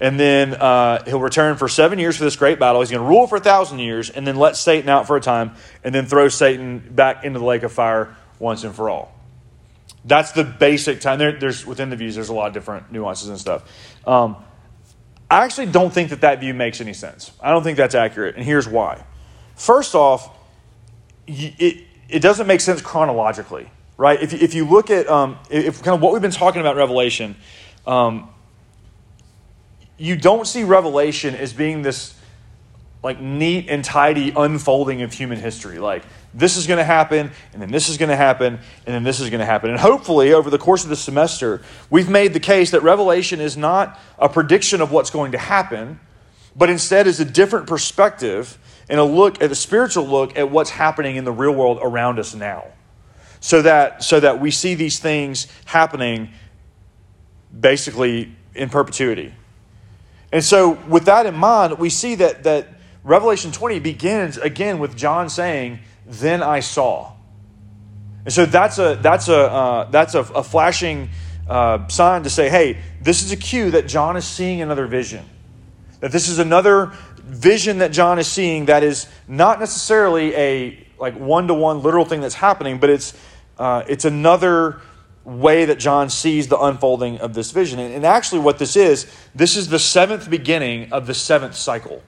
And 0.00 0.18
then 0.18 0.54
uh, 0.54 1.04
he'll 1.04 1.20
return 1.20 1.56
for 1.56 1.68
seven 1.68 1.98
years 1.98 2.16
for 2.16 2.24
this 2.24 2.36
great 2.36 2.58
battle. 2.58 2.80
He's 2.80 2.90
going 2.90 3.02
to 3.02 3.08
rule 3.08 3.26
for 3.26 3.36
a 3.36 3.40
thousand 3.40 3.80
years 3.80 4.08
and 4.08 4.26
then 4.26 4.36
let 4.36 4.56
Satan 4.56 4.88
out 4.88 5.06
for 5.06 5.16
a 5.16 5.20
time 5.20 5.52
and 5.84 5.94
then 5.94 6.06
throw 6.06 6.28
Satan 6.28 6.78
back 6.78 7.22
into 7.24 7.38
the 7.38 7.44
lake 7.44 7.62
of 7.62 7.72
fire 7.72 8.16
once 8.38 8.64
and 8.64 8.74
for 8.74 8.88
all. 8.88 9.14
That's 10.04 10.32
the 10.32 10.44
basic 10.44 11.00
time. 11.00 11.18
There, 11.18 11.32
there's 11.32 11.66
within 11.66 11.90
the 11.90 11.96
views. 11.96 12.14
There's 12.14 12.30
a 12.30 12.34
lot 12.34 12.48
of 12.48 12.54
different 12.54 12.90
nuances 12.90 13.28
and 13.28 13.38
stuff. 13.38 13.70
Um, 14.06 14.36
I 15.30 15.44
actually 15.44 15.66
don't 15.66 15.92
think 15.92 16.10
that 16.10 16.22
that 16.22 16.40
view 16.40 16.54
makes 16.54 16.80
any 16.80 16.94
sense. 16.94 17.30
I 17.40 17.50
don't 17.50 17.62
think 17.62 17.76
that's 17.76 17.94
accurate, 17.94 18.34
and 18.34 18.44
here's 18.44 18.66
why. 18.66 19.04
First 19.54 19.94
off, 19.94 20.36
it, 21.26 21.84
it 22.08 22.20
doesn't 22.20 22.46
make 22.46 22.60
sense 22.60 22.82
chronologically, 22.82 23.70
right? 23.96 24.20
If, 24.20 24.32
if 24.32 24.54
you 24.54 24.64
look 24.64 24.90
at 24.90 25.08
um, 25.08 25.38
if 25.50 25.82
kind 25.82 25.94
of 25.94 26.00
what 26.00 26.12
we've 26.12 26.22
been 26.22 26.32
talking 26.32 26.60
about 26.60 26.76
Revelation, 26.76 27.36
um, 27.86 28.30
you 30.00 30.16
don't 30.16 30.46
see 30.46 30.64
Revelation 30.64 31.34
as 31.34 31.52
being 31.52 31.82
this 31.82 32.14
like 33.02 33.20
neat 33.20 33.66
and 33.68 33.84
tidy 33.84 34.32
unfolding 34.34 35.02
of 35.02 35.12
human 35.12 35.38
history. 35.38 35.78
Like 35.78 36.04
this 36.32 36.56
is 36.56 36.66
going 36.66 36.78
to 36.78 36.84
happen, 36.84 37.30
and 37.52 37.60
then 37.60 37.70
this 37.70 37.88
is 37.88 37.98
going 37.98 38.08
to 38.08 38.16
happen, 38.16 38.54
and 38.54 38.94
then 38.94 39.04
this 39.04 39.20
is 39.20 39.28
going 39.28 39.40
to 39.40 39.46
happen. 39.46 39.70
And 39.70 39.78
hopefully, 39.78 40.32
over 40.32 40.48
the 40.48 40.58
course 40.58 40.84
of 40.84 40.90
the 40.90 40.96
semester, 40.96 41.62
we've 41.90 42.08
made 42.08 42.32
the 42.32 42.40
case 42.40 42.70
that 42.70 42.82
Revelation 42.82 43.40
is 43.40 43.56
not 43.56 43.98
a 44.18 44.28
prediction 44.28 44.80
of 44.80 44.90
what's 44.90 45.10
going 45.10 45.32
to 45.32 45.38
happen, 45.38 46.00
but 46.56 46.70
instead 46.70 47.06
is 47.06 47.20
a 47.20 47.24
different 47.24 47.66
perspective 47.66 48.58
and 48.88 48.98
a 48.98 49.04
look 49.04 49.42
at 49.42 49.52
a 49.52 49.54
spiritual 49.54 50.06
look 50.06 50.36
at 50.38 50.50
what's 50.50 50.70
happening 50.70 51.16
in 51.16 51.24
the 51.24 51.32
real 51.32 51.52
world 51.52 51.78
around 51.82 52.18
us 52.18 52.34
now. 52.34 52.66
So 53.40 53.62
that 53.62 54.02
so 54.02 54.18
that 54.18 54.40
we 54.40 54.50
see 54.50 54.74
these 54.74 54.98
things 54.98 55.46
happening 55.66 56.30
basically 57.58 58.34
in 58.54 58.70
perpetuity. 58.70 59.34
And 60.32 60.44
so 60.44 60.70
with 60.88 61.06
that 61.06 61.26
in 61.26 61.34
mind, 61.34 61.78
we 61.78 61.90
see 61.90 62.14
that 62.16 62.44
that 62.44 62.68
Revelation 63.02 63.52
20 63.52 63.78
begins 63.80 64.36
again 64.36 64.78
with 64.78 64.96
John 64.96 65.28
saying, 65.28 65.80
Then 66.06 66.42
I 66.42 66.60
saw. 66.60 67.12
And 68.24 68.32
so 68.32 68.46
that's 68.46 68.78
a, 68.78 68.98
that's 69.00 69.28
a, 69.28 69.50
uh, 69.50 69.90
that's 69.90 70.14
a, 70.14 70.20
a 70.20 70.42
flashing 70.42 71.10
uh, 71.48 71.88
sign 71.88 72.22
to 72.22 72.30
say, 72.30 72.48
hey, 72.48 72.78
this 73.02 73.22
is 73.22 73.32
a 73.32 73.36
cue 73.36 73.72
that 73.72 73.88
John 73.88 74.16
is 74.16 74.24
seeing 74.24 74.62
another 74.62 74.86
vision. 74.86 75.24
That 76.00 76.12
this 76.12 76.28
is 76.28 76.38
another 76.38 76.92
vision 77.16 77.78
that 77.78 77.92
John 77.92 78.18
is 78.18 78.28
seeing 78.28 78.66
that 78.66 78.82
is 78.82 79.06
not 79.26 79.58
necessarily 79.58 80.34
a 80.36 80.86
like 80.98 81.14
one 81.14 81.48
to 81.48 81.54
one 81.54 81.82
literal 81.82 82.04
thing 82.04 82.20
that's 82.20 82.34
happening, 82.34 82.78
but 82.78 82.90
it's, 82.90 83.14
uh, 83.58 83.82
it's 83.88 84.04
another 84.04 84.80
way 85.24 85.64
that 85.66 85.78
John 85.78 86.10
sees 86.10 86.48
the 86.48 86.58
unfolding 86.58 87.18
of 87.18 87.34
this 87.34 87.50
vision. 87.50 87.78
And, 87.78 88.04
actually, 88.04 88.40
what 88.40 88.58
this 88.58 88.76
is, 88.76 89.10
this 89.34 89.56
is 89.56 89.68
the 89.68 89.78
seventh 89.78 90.30
beginning 90.30 90.92
of 90.92 91.06
the 91.06 91.14
seventh 91.14 91.56
cycle. 91.56 92.02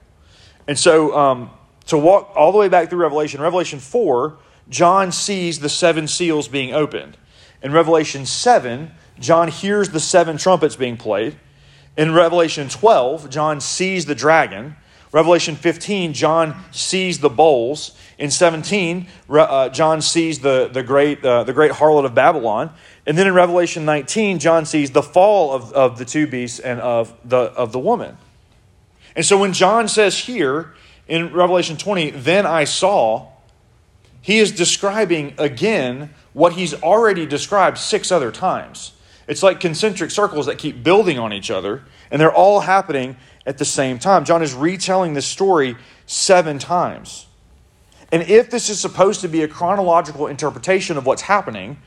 And 0.67 0.77
so, 0.77 1.15
um, 1.15 1.51
to 1.87 1.97
walk 1.97 2.31
all 2.35 2.51
the 2.51 2.57
way 2.57 2.69
back 2.69 2.89
through 2.89 2.99
Revelation, 2.99 3.41
Revelation 3.41 3.79
4, 3.79 4.37
John 4.69 5.11
sees 5.11 5.59
the 5.59 5.69
seven 5.69 6.07
seals 6.07 6.47
being 6.47 6.73
opened. 6.73 7.17
In 7.61 7.71
Revelation 7.71 8.25
7, 8.25 8.91
John 9.19 9.47
hears 9.47 9.89
the 9.89 9.99
seven 9.99 10.37
trumpets 10.37 10.75
being 10.75 10.97
played. 10.97 11.37
In 11.95 12.13
Revelation 12.13 12.69
12, 12.69 13.29
John 13.29 13.61
sees 13.61 14.05
the 14.05 14.15
dragon. 14.15 14.75
Revelation 15.11 15.55
15, 15.55 16.13
John 16.13 16.55
sees 16.71 17.19
the 17.19 17.29
bowls. 17.29 17.95
In 18.17 18.31
17, 18.31 19.07
uh, 19.29 19.69
John 19.69 20.01
sees 20.01 20.39
the, 20.39 20.69
the, 20.73 20.81
great, 20.81 21.23
uh, 21.23 21.43
the 21.43 21.53
great 21.53 21.71
harlot 21.71 22.05
of 22.05 22.15
Babylon. 22.15 22.73
And 23.05 23.17
then 23.17 23.27
in 23.27 23.33
Revelation 23.33 23.85
19, 23.85 24.39
John 24.39 24.65
sees 24.65 24.91
the 24.91 25.03
fall 25.03 25.51
of, 25.51 25.73
of 25.73 25.97
the 25.97 26.05
two 26.05 26.25
beasts 26.25 26.59
and 26.59 26.79
of 26.79 27.13
the, 27.25 27.37
of 27.37 27.71
the 27.71 27.79
woman. 27.79 28.17
And 29.15 29.25
so 29.25 29.37
when 29.37 29.53
John 29.53 29.87
says 29.87 30.17
here 30.17 30.73
in 31.07 31.33
Revelation 31.33 31.77
20, 31.77 32.11
then 32.11 32.45
I 32.45 32.63
saw, 32.63 33.27
he 34.21 34.39
is 34.39 34.51
describing 34.51 35.35
again 35.37 36.13
what 36.31 36.53
he's 36.53 36.73
already 36.81 37.25
described 37.25 37.77
six 37.77 38.11
other 38.11 38.31
times. 38.31 38.93
It's 39.27 39.43
like 39.43 39.59
concentric 39.59 40.11
circles 40.11 40.45
that 40.47 40.57
keep 40.57 40.83
building 40.83 41.19
on 41.19 41.33
each 41.33 41.51
other, 41.51 41.83
and 42.09 42.19
they're 42.19 42.33
all 42.33 42.61
happening 42.61 43.17
at 43.45 43.57
the 43.57 43.65
same 43.65 43.99
time. 43.99 44.25
John 44.25 44.41
is 44.41 44.53
retelling 44.53 45.13
this 45.13 45.25
story 45.25 45.75
seven 46.05 46.57
times. 46.57 47.27
And 48.11 48.23
if 48.23 48.49
this 48.49 48.69
is 48.69 48.79
supposed 48.79 49.21
to 49.21 49.27
be 49.27 49.41
a 49.41 49.47
chronological 49.47 50.27
interpretation 50.27 50.97
of 50.97 51.05
what's 51.05 51.23
happening, 51.23 51.79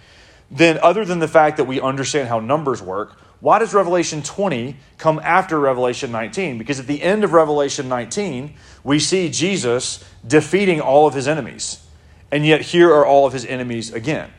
then 0.50 0.79
other 0.83 1.05
than 1.05 1.19
the 1.19 1.29
fact 1.29 1.57
that 1.57 1.65
we 1.65 1.81
understand 1.81 2.29
how 2.29 2.41
numbers 2.41 2.81
work, 2.81 3.19
why 3.41 3.59
does 3.59 3.75
Revelation 3.75 4.23
20 4.23 4.76
come 4.99 5.21
after 5.23 5.59
Revelation 5.59 6.11
19? 6.11 6.59
Because 6.59 6.81
at 6.81 6.87
the 6.87 7.03
end 7.03 7.25
of 7.25 7.33
Revelation 7.33 7.88
19, 7.88 8.55
we 8.83 8.99
see 8.99 9.29
Jesus 9.29 10.05
defeating 10.26 10.81
all 10.81 11.07
of 11.07 11.15
his 11.15 11.29
enemies. 11.29 11.85
And 12.31 12.47
yet 12.47 12.61
here 12.62 12.93
are 12.93 13.05
all 13.05 13.26
of 13.26 13.33
his 13.33 13.45
enemies 13.45 13.93
again. 13.93 14.31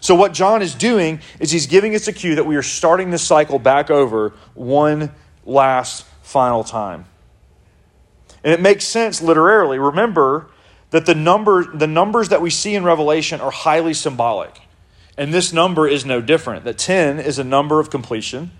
So, 0.00 0.14
what 0.14 0.34
John 0.34 0.60
is 0.60 0.74
doing 0.74 1.20
is 1.40 1.50
he's 1.50 1.66
giving 1.66 1.94
us 1.94 2.08
a 2.08 2.12
cue 2.12 2.34
that 2.34 2.44
we 2.44 2.56
are 2.56 2.62
starting 2.62 3.10
this 3.10 3.22
cycle 3.22 3.58
back 3.58 3.90
over 3.90 4.34
one 4.54 5.12
last 5.46 6.04
final 6.22 6.62
time. 6.62 7.06
And 8.44 8.52
it 8.52 8.60
makes 8.60 8.84
sense 8.84 9.22
literarily. 9.22 9.78
Remember 9.78 10.50
that 10.90 11.06
the, 11.06 11.14
number, 11.14 11.64
the 11.64 11.86
numbers 11.86 12.28
that 12.28 12.42
we 12.42 12.50
see 12.50 12.74
in 12.74 12.84
Revelation 12.84 13.40
are 13.40 13.50
highly 13.50 13.94
symbolic. 13.94 14.60
And 15.18 15.34
this 15.34 15.52
number 15.52 15.88
is 15.88 16.06
no 16.06 16.20
different. 16.20 16.64
That 16.64 16.78
10 16.78 17.18
is 17.18 17.40
a 17.40 17.44
number 17.44 17.80
of 17.80 17.90
completion, 17.90 18.52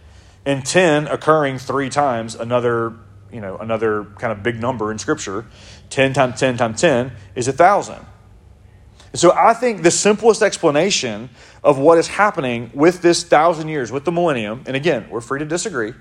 and 0.45 0.67
10 0.67 1.07
occurring 1.07 1.59
three 1.59 1.89
times, 1.89 2.35
another, 2.35 2.95
you 3.33 3.41
know, 3.41 3.57
another 3.59 4.05
kind 4.19 4.33
of 4.33 4.43
big 4.43 4.61
number 4.61 4.91
in 4.91 4.99
Scripture. 4.99 5.47
10 5.91 6.13
times 6.13 6.41
10 6.41 6.57
times 6.57 6.81
10 6.81 7.13
is 7.37 7.47
a 7.47 7.53
thousand. 7.53 8.05
So 9.15 9.33
I 9.33 9.55
think 9.55 9.85
the 9.85 9.93
simplest 9.93 10.43
explanation 10.43 11.31
of 11.63 11.79
what 11.79 11.97
is 11.97 12.09
happening 12.09 12.73
with 12.75 13.03
this 13.03 13.23
thousand 13.23 13.69
years, 13.69 13.93
with 13.93 14.05
the 14.05 14.13
millennium, 14.13 14.65
and 14.67 14.77
again, 14.77 15.09
we're 15.11 15.21
free 15.21 15.39
to 15.39 15.45
disagree, 15.45 15.95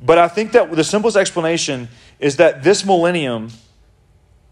but 0.00 0.18
I 0.18 0.28
think 0.28 0.52
that 0.52 0.70
the 0.70 0.84
simplest 0.84 1.16
explanation 1.16 1.88
is 2.20 2.36
that 2.36 2.62
this 2.62 2.84
millennium 2.84 3.50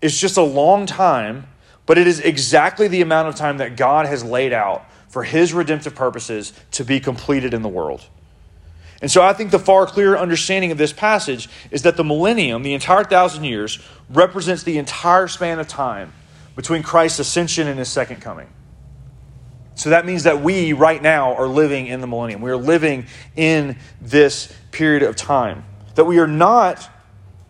is 0.01 0.21
just 0.21 0.37
a 0.37 0.43
long 0.43 0.85
time, 0.85 1.47
but 1.87 1.97
it 1.97 2.07
is 2.07 2.21
exactly 2.21 2.89
the 2.89 3.01
amount 3.01 3.29
of 3.29 3.37
time 3.37 3.59
that 3.59 3.77
God 3.77 4.07
has 4.07 4.25
laid 4.25 4.53
out 4.53 4.85
for 5.13 5.23
his 5.23 5.53
redemptive 5.53 5.95
purposes 5.95 6.55
to 6.71 6.85
be 6.85 6.99
completed 6.99 7.53
in 7.53 7.61
the 7.61 7.69
world. 7.69 8.03
And 9.03 9.11
so 9.11 9.21
I 9.21 9.35
think 9.35 9.51
the 9.51 9.59
far 9.59 9.85
clearer 9.85 10.19
understanding 10.19 10.73
of 10.73 10.79
this 10.79 10.93
passage 10.93 11.51
is 11.71 11.83
that 11.83 11.99
the 11.99 12.05
millennium, 12.05 12.63
the 12.63 12.73
entire 12.73 13.05
thousand 13.05 13.45
years, 13.45 13.79
represents 14.09 14.63
the 14.63 14.79
entire 14.79 15.29
span 15.29 15.59
of 15.59 15.69
time 15.69 16.15
between 16.57 16.83
Christ's 16.83 17.19
ascension 17.19 17.69
and 17.69 17.79
his 17.79 17.91
second 17.91 18.23
coming. 18.23 18.49
So 19.75 19.91
that 19.91 20.07
means 20.07 20.23
that 20.23 20.41
we, 20.41 20.73
right 20.73 21.03
now, 21.03 21.35
are 21.35 21.47
living 21.47 21.89
in 21.89 22.01
the 22.01 22.07
millennium. 22.07 22.41
We 22.41 22.51
are 22.51 22.57
living 22.57 23.07
in 23.37 23.77
this 24.01 24.51
period 24.71 25.03
of 25.03 25.15
time. 25.15 25.67
That 25.97 26.05
we 26.05 26.21
are 26.21 26.27
not 26.27 26.89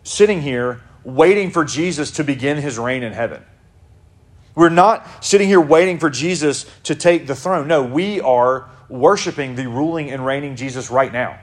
sitting 0.03 0.41
here 0.41 0.81
waiting 1.05 1.49
for 1.49 1.63
Jesus 1.63 2.11
to 2.11 2.25
begin 2.25 2.57
his 2.57 2.77
reign 2.77 3.03
in 3.03 3.13
heaven. 3.13 3.41
We're 4.55 4.69
not 4.69 5.23
sitting 5.23 5.47
here 5.47 5.61
waiting 5.61 5.99
for 5.99 6.09
Jesus 6.09 6.65
to 6.83 6.95
take 6.95 7.27
the 7.27 7.35
throne. 7.35 7.67
No, 7.67 7.83
we 7.83 8.21
are 8.21 8.69
worshiping 8.87 9.55
the 9.55 9.67
ruling 9.67 10.11
and 10.11 10.25
reigning 10.25 10.55
Jesus 10.55 10.91
right 10.91 11.11
now. 11.11 11.39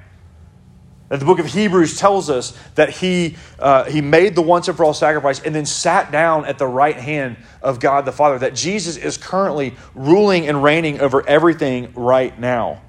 The 1.09 1.25
book 1.25 1.40
of 1.40 1.47
Hebrews 1.47 1.99
tells 1.99 2.31
us 2.31 2.57
that 2.76 2.90
he, 2.90 3.37
uh, 3.59 3.83
he 3.85 4.00
made 4.00 4.37
the 4.37 4.43
once 4.43 4.69
and 4.69 4.76
for 4.76 4.85
all 4.85 4.95
sacrifice 4.95 5.40
and 5.40 5.52
then 5.52 5.67
sat 5.67 6.12
down 6.12 6.45
at 6.45 6.57
the 6.57 6.69
right 6.69 6.95
hand 6.95 7.37
of 7.62 7.81
God 7.81 8.05
the 8.05 8.12
Father. 8.12 8.38
That 8.38 8.55
Jesus 8.55 8.97
is 8.97 9.17
currently 9.17 9.75
ruling 9.97 10.47
and 10.47 10.62
reigning 10.62 11.00
over 11.00 11.26
everything 11.26 11.93
right 11.97 12.38
now. 12.38 12.81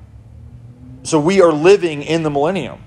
So 1.02 1.20
we 1.20 1.42
are 1.42 1.52
living 1.52 2.04
in 2.04 2.22
the 2.22 2.30
millennium. 2.30 2.80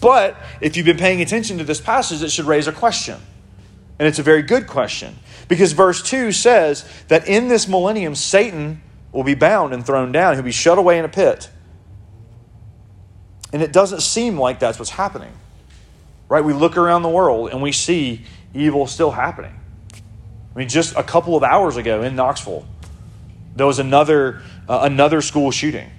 But 0.00 0.36
if 0.60 0.76
you've 0.76 0.86
been 0.86 0.98
paying 0.98 1.22
attention 1.22 1.58
to 1.58 1.64
this 1.64 1.80
passage, 1.80 2.20
it 2.24 2.32
should 2.32 2.46
raise 2.46 2.66
a 2.66 2.72
question. 2.72 3.20
And 3.98 4.06
it's 4.06 4.18
a 4.18 4.22
very 4.22 4.42
good 4.42 4.66
question. 4.66 5.18
Because 5.48 5.72
verse 5.72 6.02
2 6.02 6.32
says 6.32 6.88
that 7.08 7.26
in 7.26 7.48
this 7.48 7.66
millennium, 7.66 8.14
Satan 8.14 8.82
will 9.12 9.24
be 9.24 9.34
bound 9.34 9.72
and 9.72 9.84
thrown 9.84 10.12
down. 10.12 10.34
He'll 10.34 10.42
be 10.42 10.52
shut 10.52 10.78
away 10.78 10.98
in 10.98 11.04
a 11.04 11.08
pit. 11.08 11.50
And 13.52 13.62
it 13.62 13.72
doesn't 13.72 14.02
seem 14.02 14.38
like 14.38 14.60
that's 14.60 14.78
what's 14.78 14.90
happening. 14.90 15.32
Right? 16.28 16.44
We 16.44 16.52
look 16.52 16.76
around 16.76 17.02
the 17.02 17.08
world 17.08 17.50
and 17.50 17.62
we 17.62 17.72
see 17.72 18.24
evil 18.54 18.86
still 18.86 19.10
happening. 19.10 19.58
I 20.54 20.58
mean, 20.58 20.68
just 20.68 20.94
a 20.96 21.02
couple 21.02 21.36
of 21.36 21.42
hours 21.42 21.76
ago 21.76 22.02
in 22.02 22.14
Knoxville, 22.14 22.66
there 23.56 23.66
was 23.66 23.78
another, 23.78 24.42
uh, 24.68 24.80
another 24.82 25.22
school 25.22 25.50
shooting. 25.50 25.90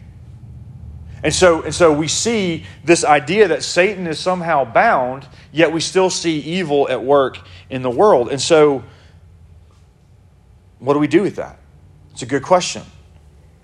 And 1.23 1.33
so, 1.33 1.63
and 1.63 1.75
so 1.75 1.91
we 1.91 2.07
see 2.07 2.65
this 2.83 3.03
idea 3.03 3.49
that 3.49 3.63
Satan 3.63 4.07
is 4.07 4.19
somehow 4.19 4.63
bound, 4.63 5.27
yet 5.51 5.71
we 5.71 5.81
still 5.81 6.09
see 6.09 6.39
evil 6.39 6.87
at 6.89 7.03
work 7.03 7.39
in 7.69 7.81
the 7.81 7.89
world. 7.89 8.29
And 8.29 8.41
so 8.41 8.83
what 10.79 10.93
do 10.93 10.99
we 10.99 11.07
do 11.07 11.21
with 11.21 11.35
that? 11.35 11.59
It's 12.11 12.21
a 12.21 12.25
good 12.25 12.43
question. 12.43 12.83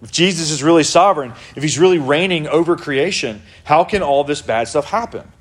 If 0.01 0.11
Jesus 0.11 0.51
is 0.51 0.61
really 0.61 0.83
sovereign, 0.83 1.33
if 1.55 1.63
he's 1.63 1.79
really 1.79 1.97
reigning 1.97 2.47
over 2.47 2.75
creation, 2.75 3.41
how 3.63 3.85
can 3.85 4.03
all 4.03 4.23
this 4.23 4.41
bad 4.41 4.67
stuff 4.67 4.85
happen? 4.85 5.31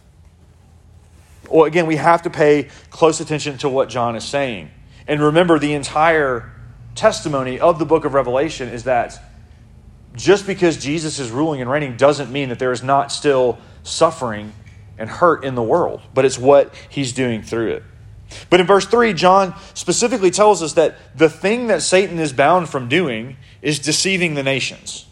Well, 1.50 1.64
again, 1.64 1.86
we 1.86 1.96
have 1.96 2.22
to 2.22 2.30
pay 2.30 2.68
close 2.90 3.20
attention 3.20 3.58
to 3.58 3.68
what 3.68 3.88
John 3.88 4.16
is 4.16 4.24
saying. 4.24 4.70
And 5.06 5.20
remember, 5.20 5.58
the 5.58 5.74
entire 5.74 6.50
testimony 6.94 7.60
of 7.60 7.78
the 7.78 7.84
book 7.84 8.04
of 8.04 8.14
Revelation 8.14 8.68
is 8.68 8.84
that 8.84 9.20
just 10.14 10.46
because 10.46 10.76
Jesus 10.76 11.18
is 11.18 11.30
ruling 11.30 11.60
and 11.60 11.70
reigning 11.70 11.96
doesn't 11.96 12.30
mean 12.30 12.48
that 12.50 12.58
there 12.58 12.72
is 12.72 12.82
not 12.82 13.10
still 13.10 13.58
suffering 13.82 14.52
and 14.96 15.10
hurt 15.10 15.44
in 15.44 15.54
the 15.54 15.62
world, 15.62 16.00
but 16.14 16.24
it's 16.24 16.38
what 16.38 16.74
he's 16.88 17.12
doing 17.12 17.42
through 17.42 17.72
it. 17.72 17.82
But 18.50 18.60
in 18.60 18.66
verse 18.66 18.86
3, 18.86 19.12
John 19.12 19.54
specifically 19.74 20.30
tells 20.30 20.62
us 20.62 20.74
that 20.74 20.96
the 21.16 21.28
thing 21.28 21.66
that 21.68 21.82
Satan 21.82 22.18
is 22.18 22.32
bound 22.32 22.68
from 22.68 22.88
doing 22.88 23.36
is 23.60 23.78
deceiving 23.78 24.34
the 24.34 24.42
nations. 24.42 25.06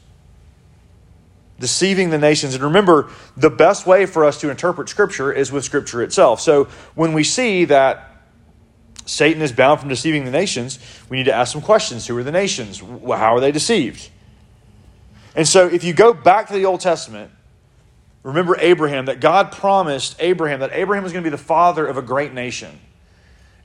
Deceiving 1.59 2.11
the 2.11 2.19
nations. 2.19 2.55
And 2.55 2.65
remember, 2.65 3.11
the 3.37 3.51
best 3.51 3.87
way 3.87 4.07
for 4.07 4.25
us 4.25 4.41
to 4.41 4.51
interpret 4.51 4.89
Scripture 4.89 5.33
is 5.33 5.53
with 5.53 5.65
Scripture 5.65 6.03
itself. 6.03 6.41
So 6.41 6.65
when 6.95 7.13
we 7.13 7.23
see 7.25 7.65
that 7.67 8.09
Satan 9.05 9.43
is 9.43 9.53
bound 9.53 9.81
from 9.81 9.89
deceiving 9.89 10.25
the 10.25 10.31
nations, 10.31 10.79
we 11.09 11.17
need 11.17 11.25
to 11.25 11.35
ask 11.35 11.53
some 11.53 11.63
questions. 11.63 12.07
Who 12.07 12.17
are 12.17 12.23
the 12.23 12.33
nations? 12.33 12.81
How 12.81 13.37
are 13.37 13.41
they 13.41 13.53
deceived? 13.53 14.11
And 15.35 15.49
so 15.49 15.67
if 15.67 15.85
you 15.85 15.93
go 15.93 16.13
back 16.13 16.49
to 16.49 16.53
the 16.53 16.67
Old 16.67 16.81
Testament, 16.81 17.31
remember 18.23 18.57
Abraham, 18.59 19.07
that 19.07 19.21
God 19.21 19.53
promised 19.53 20.17
Abraham 20.19 20.61
that 20.61 20.73
Abraham 20.73 21.03
was 21.03 21.13
going 21.13 21.25
to 21.25 21.31
be 21.31 21.35
the 21.35 21.43
father 21.43 21.87
of 21.87 21.97
a 21.97 22.03
great 22.03 22.33
nation 22.33 22.79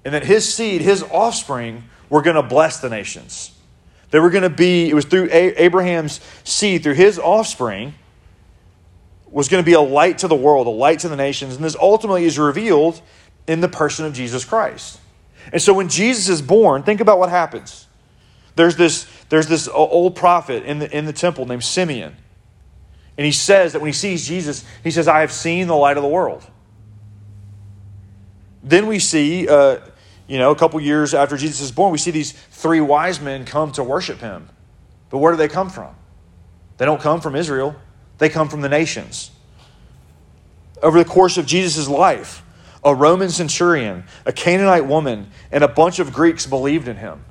and 0.05 0.13
that 0.13 0.23
his 0.23 0.51
seed, 0.53 0.81
his 0.81 1.03
offspring, 1.03 1.83
were 2.09 2.21
going 2.21 2.37
to 2.37 2.43
bless 2.43 2.79
the 2.79 2.89
nations. 2.89 3.51
They 4.11 4.19
were 4.19 4.29
going 4.29 4.43
to 4.43 4.49
be, 4.49 4.89
it 4.89 4.93
was 4.93 5.03
through 5.03 5.27
Abraham's 5.31 6.21
seed, 6.45 6.83
through 6.83 6.93
his 6.93 7.19
offspring, 7.19 7.93
was 9.29 9.49
going 9.49 9.61
to 9.61 9.65
be 9.65 9.73
a 9.73 9.81
light 9.81 10.19
to 10.19 10.29
the 10.29 10.35
world, 10.35 10.67
a 10.67 10.69
light 10.69 10.99
to 10.99 11.09
the 11.09 11.17
nations. 11.17 11.55
And 11.55 11.65
this 11.65 11.75
ultimately 11.75 12.23
is 12.23 12.39
revealed 12.39 13.01
in 13.47 13.59
the 13.59 13.67
person 13.67 14.05
of 14.05 14.13
Jesus 14.13 14.45
Christ. 14.45 14.99
And 15.51 15.61
so 15.61 15.73
when 15.73 15.89
Jesus 15.89 16.29
is 16.29 16.41
born, 16.41 16.83
think 16.83 17.01
about 17.01 17.19
what 17.19 17.29
happens. 17.29 17.85
There's 18.55 18.75
this, 18.75 19.07
there's 19.29 19.47
this 19.47 19.67
old 19.67 20.15
prophet 20.15 20.63
in 20.63 20.79
the, 20.79 20.97
in 20.97 21.05
the 21.05 21.13
temple 21.13 21.45
named 21.45 21.63
Simeon. 21.63 22.15
And 23.17 23.25
he 23.25 23.31
says 23.31 23.73
that 23.73 23.79
when 23.79 23.89
he 23.89 23.93
sees 23.93 24.27
Jesus, 24.27 24.63
he 24.83 24.91
says, 24.91 25.07
I 25.07 25.21
have 25.21 25.31
seen 25.31 25.67
the 25.67 25.75
light 25.75 25.97
of 25.97 26.03
the 26.03 26.09
world. 26.09 26.45
Then 28.63 28.87
we 28.87 28.99
see 28.99 29.47
uh, 29.47 29.79
you 30.27 30.37
know, 30.37 30.51
a 30.51 30.55
couple 30.55 30.79
years 30.79 31.13
after 31.13 31.37
Jesus 31.37 31.61
is 31.61 31.71
born, 31.71 31.91
we 31.91 31.97
see 31.97 32.11
these 32.11 32.33
three 32.33 32.81
wise 32.81 33.21
men 33.21 33.45
come 33.45 33.71
to 33.73 33.83
worship 33.83 34.19
him. 34.19 34.49
But 35.09 35.19
where 35.19 35.31
do 35.31 35.37
they 35.37 35.47
come 35.47 35.69
from? 35.69 35.95
They 36.77 36.85
don't 36.85 37.01
come 37.01 37.21
from 37.21 37.35
Israel, 37.35 37.75
they 38.17 38.29
come 38.29 38.49
from 38.49 38.61
the 38.61 38.69
nations. 38.69 39.31
Over 40.83 40.99
the 40.99 41.09
course 41.09 41.37
of 41.37 41.45
Jesus' 41.45 41.87
life, 41.87 42.43
a 42.83 42.93
Roman 42.93 43.29
centurion, 43.29 44.03
a 44.25 44.33
Canaanite 44.33 44.85
woman, 44.85 45.31
and 45.51 45.63
a 45.63 45.67
bunch 45.67 45.99
of 45.99 46.13
Greeks 46.13 46.45
believed 46.45 46.87
in 46.87 46.97
him. 46.97 47.23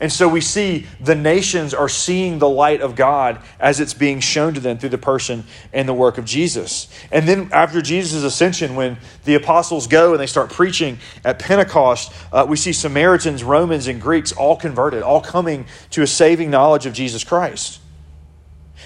And 0.00 0.10
so 0.10 0.26
we 0.26 0.40
see 0.40 0.86
the 0.98 1.14
nations 1.14 1.74
are 1.74 1.88
seeing 1.88 2.38
the 2.38 2.48
light 2.48 2.80
of 2.80 2.96
God 2.96 3.38
as 3.60 3.80
it's 3.80 3.92
being 3.92 4.20
shown 4.20 4.54
to 4.54 4.60
them 4.60 4.78
through 4.78 4.88
the 4.88 4.98
person 4.98 5.44
and 5.74 5.86
the 5.86 5.92
work 5.92 6.16
of 6.16 6.24
Jesus. 6.24 6.88
And 7.12 7.28
then 7.28 7.50
after 7.52 7.82
Jesus' 7.82 8.24
ascension, 8.24 8.76
when 8.76 8.96
the 9.24 9.34
apostles 9.34 9.86
go 9.86 10.12
and 10.12 10.20
they 10.20 10.26
start 10.26 10.50
preaching 10.50 10.98
at 11.22 11.38
Pentecost, 11.38 12.12
uh, 12.32 12.46
we 12.48 12.56
see 12.56 12.72
Samaritans, 12.72 13.44
Romans, 13.44 13.88
and 13.88 14.00
Greeks 14.00 14.32
all 14.32 14.56
converted, 14.56 15.02
all 15.02 15.20
coming 15.20 15.66
to 15.90 16.00
a 16.00 16.06
saving 16.06 16.50
knowledge 16.50 16.86
of 16.86 16.94
Jesus 16.94 17.22
Christ. 17.22 17.78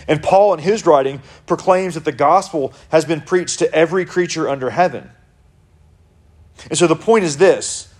And 0.08 0.20
Paul, 0.20 0.52
in 0.54 0.58
his 0.58 0.84
writing, 0.84 1.22
proclaims 1.46 1.94
that 1.94 2.04
the 2.04 2.12
gospel 2.12 2.74
has 2.88 3.04
been 3.04 3.20
preached 3.20 3.60
to 3.60 3.72
every 3.72 4.04
creature 4.04 4.48
under 4.48 4.70
heaven. 4.70 5.08
And 6.68 6.76
so 6.76 6.88
the 6.88 6.96
point 6.96 7.24
is 7.24 7.36
this 7.36 7.92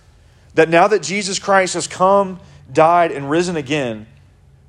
that 0.55 0.69
now 0.69 0.87
that 0.87 1.01
Jesus 1.01 1.39
Christ 1.39 1.73
has 1.73 1.87
come 1.87 2.39
died, 2.71 3.11
and 3.11 3.29
risen 3.29 3.55
again, 3.55 4.07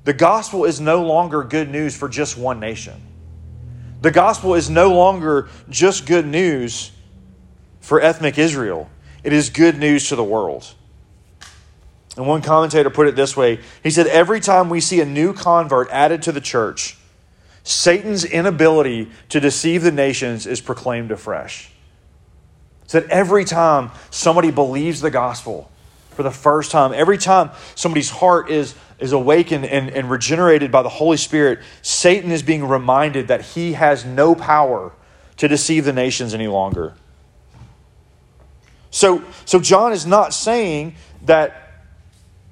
the 0.03 0.13
gospel 0.13 0.65
is 0.65 0.79
no 0.79 1.03
longer 1.03 1.43
good 1.43 1.69
news 1.69 1.95
for 1.95 2.07
just 2.07 2.37
one 2.37 2.59
nation. 2.59 3.01
The 4.01 4.11
gospel 4.11 4.55
is 4.55 4.69
no 4.69 4.93
longer 4.93 5.49
just 5.69 6.05
good 6.05 6.25
news 6.25 6.91
for 7.81 8.01
ethnic 8.01 8.37
Israel, 8.37 8.89
it 9.23 9.33
is 9.33 9.49
good 9.49 9.77
news 9.77 10.09
to 10.09 10.15
the 10.15 10.23
world. 10.23 10.73
And 12.17 12.25
one 12.25 12.41
commentator 12.41 12.89
put 12.89 13.07
it 13.07 13.15
this 13.15 13.37
way 13.37 13.59
he 13.83 13.91
said, 13.91 14.07
Every 14.07 14.39
time 14.39 14.69
we 14.69 14.81
see 14.81 15.01
a 15.01 15.05
new 15.05 15.33
convert 15.33 15.89
added 15.89 16.23
to 16.23 16.31
the 16.31 16.41
church, 16.41 16.97
Satan's 17.63 18.25
inability 18.25 19.11
to 19.29 19.39
deceive 19.39 19.83
the 19.83 19.91
nations 19.91 20.47
is 20.47 20.59
proclaimed 20.59 21.11
afresh. 21.11 21.69
He 22.83 22.89
said, 22.89 23.05
Every 23.09 23.45
time 23.45 23.91
somebody 24.09 24.51
believes 24.51 25.01
the 25.01 25.11
gospel, 25.11 25.69
for 26.17 26.23
the 26.23 26.31
first 26.31 26.71
time. 26.71 26.91
Every 26.93 27.19
time 27.19 27.51
somebody's 27.75 28.09
heart 28.09 28.49
is, 28.49 28.73
is 28.99 29.13
awakened 29.13 29.65
and, 29.65 29.91
and 29.91 30.09
regenerated 30.09 30.71
by 30.71 30.81
the 30.81 30.89
Holy 30.89 31.15
Spirit, 31.15 31.59
Satan 31.83 32.31
is 32.31 32.41
being 32.41 32.67
reminded 32.67 33.27
that 33.27 33.41
he 33.41 33.73
has 33.73 34.03
no 34.03 34.33
power 34.33 34.91
to 35.37 35.47
deceive 35.47 35.85
the 35.85 35.93
nations 35.93 36.33
any 36.33 36.47
longer. 36.47 36.95
So, 38.89 39.23
so 39.45 39.59
John 39.59 39.93
is 39.93 40.07
not 40.07 40.33
saying 40.33 40.95
that 41.25 41.85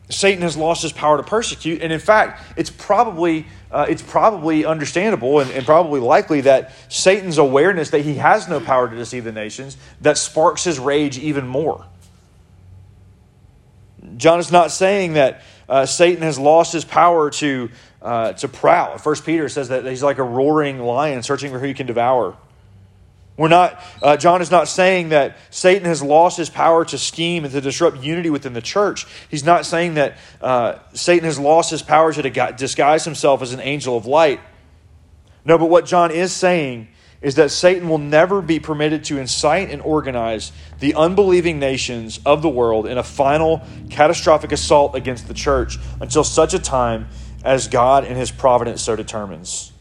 Satan 0.09 0.43
has 0.43 0.55
lost 0.55 0.83
his 0.83 0.91
power 0.91 1.17
to 1.17 1.23
persecute, 1.23 1.81
and 1.81 1.91
in 1.91 1.99
fact, 1.99 2.43
it's 2.55 2.69
probably 2.69 3.47
uh, 3.71 3.87
it's 3.89 4.03
probably 4.03 4.63
understandable 4.63 5.39
and, 5.39 5.49
and, 5.51 5.65
probably 5.65 5.99
likely 5.99 6.41
that 6.41 6.71
Satan's 6.87 7.39
awareness 7.39 7.89
that 7.89 8.01
he 8.01 8.13
has 8.13 8.47
no 8.47 8.59
power 8.61 8.87
to 8.87 8.95
deceive 8.95 9.23
the 9.23 9.31
nations 9.31 9.75
that 9.99 10.17
sparks 10.17 10.63
his 10.63 10.79
rage 10.79 11.17
even 11.17 11.45
more. 11.45 11.85
John 14.17 14.39
is 14.39 14.51
not 14.51 14.71
saying 14.71 15.13
that 15.13 15.41
uh, 15.67 15.85
Satan 15.85 16.23
has 16.23 16.37
lost 16.37 16.73
his 16.73 16.85
power 16.85 17.29
to, 17.31 17.69
uh, 18.01 18.33
to 18.33 18.47
prowl. 18.47 18.97
First 18.97 19.25
Peter 19.25 19.49
says 19.49 19.69
that 19.69 19.85
he's 19.85 20.03
like 20.03 20.17
a 20.17 20.23
roaring 20.23 20.79
lion 20.79 21.23
searching 21.23 21.51
for 21.51 21.59
who 21.59 21.67
he 21.67 21.73
can 21.73 21.87
devour. 21.87 22.37
We're 23.37 23.49
not, 23.49 23.83
uh, 24.01 24.15
John 24.15 24.41
is 24.41 24.49
not 24.49 24.69
saying 24.69 25.09
that 25.09 25.35
Satan 25.49 25.85
has 25.85 26.01
lost 26.01 26.37
his 26.37 26.49
power 26.49 26.85
to 26.85 26.97
scheme 26.97 27.43
and 27.43 27.51
to 27.53 27.59
disrupt 27.59 28.01
unity 28.01 28.29
within 28.29 28.53
the 28.53 28.61
church. 28.61 29.05
He's 29.29 29.43
not 29.43 29.65
saying 29.65 29.95
that 29.95 30.17
uh, 30.39 30.75
Satan 30.93 31.25
has 31.25 31.37
lost 31.37 31.69
his 31.69 31.81
power 31.81 32.13
to 32.13 32.53
disguise 32.53 33.03
himself 33.03 33.41
as 33.41 33.51
an 33.51 33.59
angel 33.59 33.97
of 33.97 34.05
light. 34.05 34.39
No, 35.43 35.57
but 35.57 35.65
what 35.65 35.85
John 35.85 36.11
is 36.11 36.31
saying 36.31 36.87
is 37.25 37.35
that 37.35 37.49
Satan 37.49 37.89
will 37.89 37.97
never 37.97 38.39
be 38.39 38.59
permitted 38.59 39.03
to 39.05 39.17
incite 39.17 39.71
and 39.71 39.81
organize 39.81 40.51
the 40.79 40.93
unbelieving 40.93 41.57
nations 41.57 42.19
of 42.23 42.43
the 42.43 42.49
world 42.49 42.85
in 42.85 42.99
a 42.99 43.03
final 43.03 43.63
catastrophic 43.89 44.51
assault 44.51 44.93
against 44.93 45.27
the 45.27 45.33
church 45.33 45.79
until 45.99 46.23
such 46.23 46.53
a 46.53 46.59
time 46.59 47.07
as 47.43 47.67
God 47.67 48.05
in 48.05 48.15
his 48.15 48.29
providence 48.29 48.83
so 48.83 48.95
determines. 48.95 49.73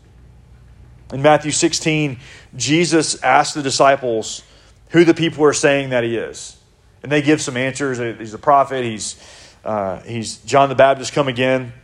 In 1.13 1.21
Matthew 1.21 1.51
16, 1.51 2.19
Jesus 2.57 3.23
asked 3.23 3.53
the 3.53 3.63
disciples 3.63 4.43
who 4.89 5.05
the 5.05 5.13
people 5.13 5.45
are 5.45 5.53
saying 5.53 5.91
that 5.91 6.03
he 6.03 6.17
is. 6.17 6.57
And 7.03 7.13
they 7.13 7.21
give 7.21 7.43
some 7.43 7.59
answers. 7.59 7.99
He's 8.19 8.33
a 8.33 8.39
prophet, 8.39 8.87
he's, 8.87 9.23
uh, 9.67 10.01
he's 10.01 10.39
John 10.39 10.71
the 10.71 10.75
Baptist 10.75 11.13
come 11.13 11.29
again. 11.29 11.75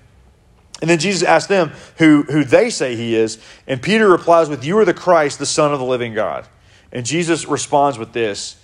And 0.80 0.88
then 0.88 0.98
Jesus 0.98 1.22
asked 1.22 1.48
them 1.48 1.72
who, 1.98 2.22
who 2.22 2.42
they 2.44 2.70
say 2.70 2.96
he 2.96 3.14
is. 3.14 3.38
And 3.66 3.82
Peter 3.82 4.08
replies 4.08 4.48
with, 4.48 4.64
You 4.64 4.78
are 4.78 4.84
the 4.84 4.94
Christ, 4.94 5.38
the 5.38 5.46
Son 5.46 5.72
of 5.72 5.78
the 5.78 5.84
living 5.84 6.14
God. 6.14 6.48
And 6.92 7.04
Jesus 7.04 7.46
responds 7.46 7.98
with 7.98 8.12
this 8.12 8.56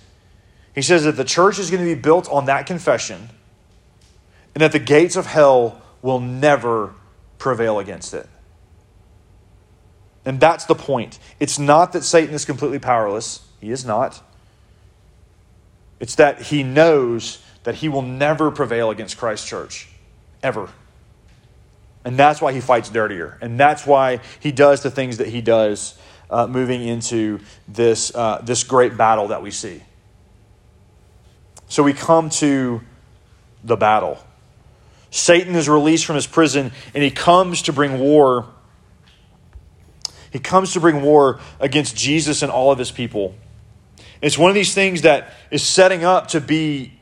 He 0.73 0.81
says 0.81 1.03
that 1.03 1.13
the 1.13 1.23
church 1.23 1.59
is 1.59 1.69
going 1.69 1.83
to 1.83 1.95
be 1.95 1.99
built 1.99 2.27
on 2.29 2.45
that 2.45 2.65
confession 2.65 3.29
and 4.55 4.61
that 4.63 4.71
the 4.71 4.79
gates 4.79 5.15
of 5.15 5.27
hell 5.27 5.81
will 6.01 6.19
never 6.19 6.95
prevail 7.37 7.77
against 7.77 8.13
it. 8.13 8.27
And 10.25 10.39
that's 10.39 10.65
the 10.65 10.75
point. 10.75 11.19
It's 11.39 11.59
not 11.59 11.93
that 11.93 12.03
Satan 12.03 12.33
is 12.33 12.43
completely 12.43 12.79
powerless, 12.79 13.45
he 13.61 13.69
is 13.69 13.85
not. 13.85 14.21
It's 15.99 16.15
that 16.15 16.41
he 16.41 16.63
knows 16.63 17.43
that 17.63 17.75
he 17.75 17.89
will 17.89 18.01
never 18.01 18.49
prevail 18.51 18.89
against 18.89 19.17
Christ's 19.17 19.47
church, 19.47 19.89
ever. 20.41 20.69
And 22.07 22.17
that's 22.17 22.41
why 22.41 22.53
he 22.53 22.61
fights 22.61 22.89
dirtier. 22.89 23.37
And 23.41 23.59
that's 23.59 23.85
why 23.85 24.21
he 24.39 24.53
does 24.53 24.81
the 24.81 24.89
things 24.89 25.17
that 25.17 25.27
he 25.27 25.41
does 25.41 25.99
uh, 26.29 26.47
moving 26.47 26.81
into 26.81 27.41
this, 27.67 28.15
uh, 28.15 28.39
this 28.45 28.63
great 28.63 28.95
battle 28.95 29.27
that 29.27 29.41
we 29.41 29.51
see. 29.51 29.83
So 31.67 31.83
we 31.83 31.91
come 31.91 32.29
to 32.29 32.79
the 33.61 33.75
battle. 33.75 34.19
Satan 35.11 35.53
is 35.55 35.67
released 35.67 36.05
from 36.05 36.15
his 36.15 36.27
prison 36.27 36.71
and 36.93 37.03
he 37.03 37.11
comes 37.11 37.63
to 37.63 37.73
bring 37.73 37.99
war. 37.99 38.47
He 40.31 40.39
comes 40.39 40.71
to 40.73 40.79
bring 40.79 41.01
war 41.01 41.41
against 41.59 41.97
Jesus 41.97 42.41
and 42.41 42.49
all 42.49 42.71
of 42.71 42.79
his 42.79 42.89
people. 42.89 43.35
It's 44.21 44.37
one 44.37 44.49
of 44.49 44.55
these 44.55 44.73
things 44.73 45.01
that 45.01 45.33
is 45.51 45.61
setting 45.61 46.05
up 46.05 46.27
to 46.29 46.39
be 46.39 46.96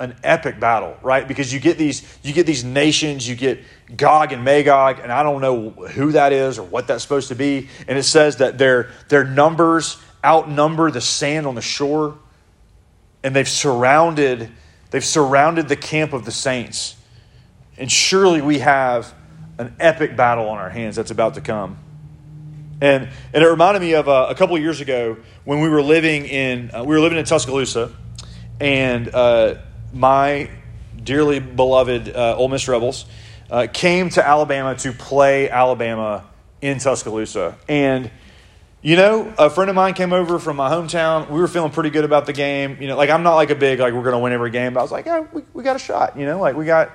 an 0.00 0.14
epic 0.22 0.60
battle, 0.60 0.96
right? 1.02 1.26
Because 1.26 1.52
you 1.52 1.58
get 1.58 1.76
these 1.76 2.18
you 2.22 2.32
get 2.32 2.46
these 2.46 2.64
nations, 2.64 3.28
you 3.28 3.34
get 3.34 3.60
Gog 3.96 4.32
and 4.32 4.44
Magog, 4.44 5.00
and 5.00 5.10
I 5.10 5.22
don't 5.22 5.40
know 5.40 5.70
who 5.70 6.12
that 6.12 6.32
is 6.32 6.58
or 6.58 6.62
what 6.62 6.86
that's 6.86 7.02
supposed 7.02 7.28
to 7.28 7.34
be. 7.34 7.68
And 7.88 7.98
it 7.98 8.04
says 8.04 8.36
that 8.36 8.58
their 8.58 8.90
their 9.08 9.24
numbers 9.24 10.00
outnumber 10.24 10.90
the 10.90 11.00
sand 11.00 11.46
on 11.46 11.54
the 11.54 11.62
shore, 11.62 12.16
and 13.24 13.34
they've 13.34 13.48
surrounded 13.48 14.50
they've 14.90 15.04
surrounded 15.04 15.68
the 15.68 15.76
camp 15.76 16.12
of 16.12 16.24
the 16.24 16.32
saints. 16.32 16.96
And 17.76 17.90
surely 17.90 18.40
we 18.40 18.58
have 18.58 19.14
an 19.58 19.74
epic 19.80 20.16
battle 20.16 20.48
on 20.48 20.58
our 20.58 20.70
hands 20.70 20.96
that's 20.96 21.10
about 21.10 21.34
to 21.34 21.40
come. 21.40 21.78
And 22.80 23.08
and 23.34 23.42
it 23.42 23.46
reminded 23.46 23.80
me 23.80 23.94
of 23.94 24.08
uh, 24.08 24.28
a 24.30 24.34
couple 24.36 24.54
of 24.54 24.62
years 24.62 24.80
ago 24.80 25.16
when 25.44 25.60
we 25.60 25.68
were 25.68 25.82
living 25.82 26.24
in 26.24 26.70
uh, 26.72 26.84
we 26.84 26.94
were 26.94 27.00
living 27.00 27.18
in 27.18 27.24
Tuscaloosa 27.24 27.92
and 28.60 29.12
uh, 29.14 29.56
my 29.92 30.50
dearly 31.02 31.40
beloved 31.40 32.14
uh, 32.14 32.36
Ole 32.36 32.48
Miss 32.48 32.68
Rebels 32.68 33.06
uh, 33.50 33.66
came 33.72 34.10
to 34.10 34.26
Alabama 34.26 34.74
to 34.76 34.92
play 34.92 35.48
Alabama 35.48 36.24
in 36.60 36.78
Tuscaloosa. 36.78 37.56
And, 37.68 38.10
you 38.82 38.96
know, 38.96 39.32
a 39.38 39.48
friend 39.48 39.70
of 39.70 39.76
mine 39.76 39.94
came 39.94 40.12
over 40.12 40.38
from 40.38 40.56
my 40.56 40.70
hometown. 40.70 41.30
We 41.30 41.40
were 41.40 41.48
feeling 41.48 41.70
pretty 41.70 41.90
good 41.90 42.04
about 42.04 42.26
the 42.26 42.32
game. 42.32 42.78
You 42.80 42.88
know, 42.88 42.96
like 42.96 43.10
I'm 43.10 43.22
not 43.22 43.36
like 43.36 43.50
a 43.50 43.54
big, 43.54 43.80
like 43.80 43.94
we're 43.94 44.02
going 44.02 44.14
to 44.14 44.18
win 44.18 44.32
every 44.32 44.50
game, 44.50 44.74
but 44.74 44.80
I 44.80 44.82
was 44.82 44.92
like, 44.92 45.06
yeah, 45.06 45.26
we, 45.32 45.42
we 45.54 45.62
got 45.62 45.76
a 45.76 45.80
shot. 45.80 46.18
You 46.18 46.26
know, 46.26 46.38
like 46.40 46.56
we 46.56 46.64
got. 46.64 46.90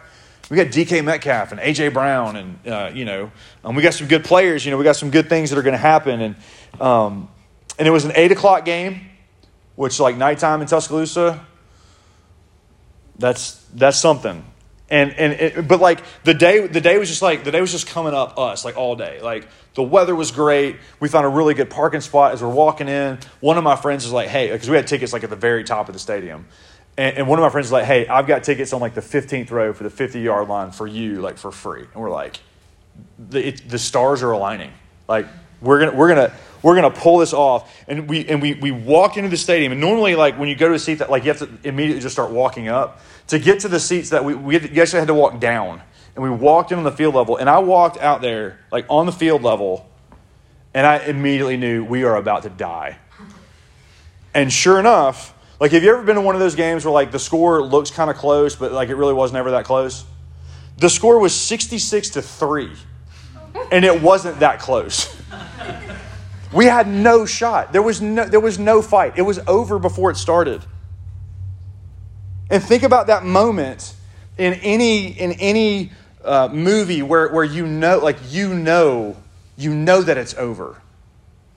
We 0.50 0.58
got 0.58 0.68
DK 0.68 1.06
Metcalf 1.06 1.54
and 1.54 1.62
AJ 1.62 1.94
Brown, 1.94 2.36
and 2.36 2.68
uh, 2.68 2.92
you 2.94 3.06
know, 3.06 3.32
um, 3.64 3.76
we 3.76 3.82
got 3.82 3.94
some 3.94 4.10
good 4.10 4.26
players. 4.26 4.66
You 4.66 4.72
know, 4.72 4.78
we 4.78 4.84
got 4.84 4.98
some 4.98 5.10
good 5.10 5.30
things 5.30 5.50
that 5.50 5.58
are 5.58 5.64
going 5.64 5.72
to 5.72 5.78
happen, 5.78 6.20
and 6.20 6.82
um, 6.82 7.30
and 7.80 7.88
it 7.88 7.92
was 7.92 8.04
an 8.04 8.12
eight 8.16 8.34
o'clock 8.34 8.66
game, 8.66 9.10
which 9.78 10.02
like 10.02 10.18
nighttime 10.18 10.60
in 10.62 10.68
Tuscaloosa. 10.68 11.48
That's 13.18 13.56
that's 13.74 13.98
something. 13.98 14.44
And 14.90 15.12
and 15.14 15.34
it, 15.34 15.68
but 15.68 15.80
like 15.80 16.02
the 16.24 16.34
day 16.34 16.68
the 16.68 16.82
day 16.82 16.98
was 16.98 17.10
just 17.10 17.22
like 17.22 17.44
the 17.44 17.52
day 17.52 17.62
was 17.62 17.72
just 17.72 17.88
coming 17.88 18.14
up 18.14 18.38
us 18.38 18.66
like 18.66 18.78
all 18.78 18.96
day. 18.96 19.22
Like 19.22 19.48
the 19.76 19.84
weather 19.84 20.16
was 20.16 20.32
great. 20.32 20.78
We 21.00 21.10
found 21.10 21.26
a 21.26 21.30
really 21.30 21.54
good 21.54 21.70
parking 21.70 22.02
spot 22.02 22.34
as 22.34 22.42
we're 22.42 22.50
walking 22.50 22.88
in. 22.88 23.20
One 23.40 23.58
of 23.58 23.64
my 23.64 23.76
friends 23.76 24.06
is 24.06 24.12
like 24.12 24.30
hey 24.30 24.52
because 24.52 24.70
we 24.70 24.76
had 24.76 24.88
tickets 24.88 25.14
like 25.14 25.24
at 25.24 25.30
the 25.30 25.36
very 25.36 25.64
top 25.64 25.90
of 25.90 25.94
the 25.94 26.00
stadium. 26.00 26.46
And, 26.96 27.18
and 27.18 27.28
one 27.28 27.40
of 27.40 27.44
my 27.44 27.50
friends 27.50 27.68
is 27.68 27.72
like 27.72 27.86
hey 27.86 28.08
i've 28.08 28.28
got 28.28 28.44
tickets 28.44 28.72
on 28.72 28.80
like 28.80 28.94
the 28.94 29.02
15th 29.02 29.50
row 29.50 29.74
for 29.74 29.84
the 29.84 29.90
50 29.90 30.20
yard 30.20 30.48
line 30.48 30.70
for 30.72 30.86
you 30.86 31.22
like 31.22 31.38
for 31.38 31.52
free. 31.52 31.86
And 31.92 31.96
we're 31.96 32.12
like 32.12 32.40
the, 33.18 33.48
it, 33.48 33.68
the 33.68 33.80
stars 33.80 34.22
are 34.22 34.32
aligning. 34.32 34.72
Like 35.08 35.28
we're 35.62 35.80
gonna 35.80 35.98
we're 35.98 36.10
gonna 36.10 36.34
we're 36.64 36.76
gonna 36.76 36.90
pull 36.90 37.20
this 37.20 37.34
off 37.34 37.72
and 37.88 38.10
we 38.10 38.26
and 38.28 38.42
we 38.42 38.56
we 38.56 38.72
walked 38.72 39.18
into 39.18 39.30
the 39.30 39.38
stadium 39.38 39.72
and 39.72 39.80
normally 39.80 40.16
like 40.16 40.40
when 40.40 40.50
you 40.50 40.56
go 40.56 40.68
to 40.70 40.74
a 40.74 40.80
seat 40.80 40.96
that 40.96 41.12
like 41.12 41.24
you 41.24 41.32
have 41.32 41.40
to 41.40 41.50
immediately 41.68 42.02
just 42.02 42.16
start 42.16 42.32
walking 42.32 42.68
up 42.68 43.00
to 43.28 43.40
get 43.40 43.62
to 43.62 43.68
the 43.68 43.80
seats 43.80 44.10
that 44.10 44.24
we, 44.24 44.36
we 44.36 44.56
actually 44.58 45.00
had 45.00 45.08
to 45.08 45.14
walk 45.14 45.40
down. 45.40 45.82
And 46.16 46.24
we 46.24 46.30
walked 46.30 46.72
in 46.72 46.78
on 46.78 46.84
the 46.84 46.92
field 46.92 47.16
level. 47.16 47.38
And 47.38 47.50
I 47.50 47.60
walked 47.60 47.98
out 47.98 48.22
there, 48.22 48.60
like 48.72 48.86
on 48.90 49.06
the 49.06 49.12
field 49.12 49.42
level, 49.42 49.90
and 50.74 50.86
I 50.86 51.00
immediately 51.00 51.58
knew 51.58 51.84
we 51.84 52.04
are 52.04 52.16
about 52.16 52.44
to 52.44 52.50
die. 52.50 52.98
And 54.34 54.52
sure 54.52 54.80
enough, 54.80 55.34
like, 55.60 55.72
have 55.72 55.84
you 55.84 55.90
ever 55.94 56.04
been 56.04 56.18
in 56.18 56.24
one 56.24 56.36
of 56.36 56.42
those 56.42 56.56
games 56.56 56.84
where, 56.84 56.92
like, 56.92 57.12
the 57.12 57.20
score 57.20 57.62
looks 57.64 57.92
kind 57.92 58.10
of 58.10 58.18
close, 58.18 58.56
but, 58.56 58.72
like, 58.72 58.90
it 58.90 58.96
really 58.96 59.14
was 59.14 59.32
never 59.32 59.52
that 59.52 59.66
close? 59.66 60.06
The 60.78 60.90
score 60.90 61.20
was 61.20 61.34
66 61.36 62.10
to 62.12 62.22
3, 62.22 62.72
and 63.72 63.86
it 63.86 64.02
wasn't 64.02 64.40
that 64.40 64.60
close. 64.60 65.16
We 66.54 66.66
had 66.66 66.88
no 66.88 67.26
shot. 67.26 67.74
There 67.74 67.82
was 67.82 68.02
no, 68.02 68.26
there 68.26 68.40
was 68.40 68.60
no 68.60 68.82
fight. 68.82 69.14
It 69.18 69.24
was 69.24 69.40
over 69.48 69.80
before 69.80 70.12
it 70.12 70.18
started. 70.18 70.64
And 72.50 72.62
think 72.62 72.84
about 72.84 73.08
that 73.08 73.26
moment 73.26 73.96
in 74.38 74.54
any 74.56 75.08
in 75.08 75.34
any 75.34 75.92
uh, 76.24 76.50
movie 76.52 77.02
where, 77.02 77.30
where 77.30 77.44
you 77.44 77.66
know, 77.66 77.98
like 78.00 78.18
you 78.30 78.54
know, 78.54 79.18
you 79.58 79.74
know 79.74 80.02
that 80.02 80.18
it's 80.18 80.36
over. 80.36 80.80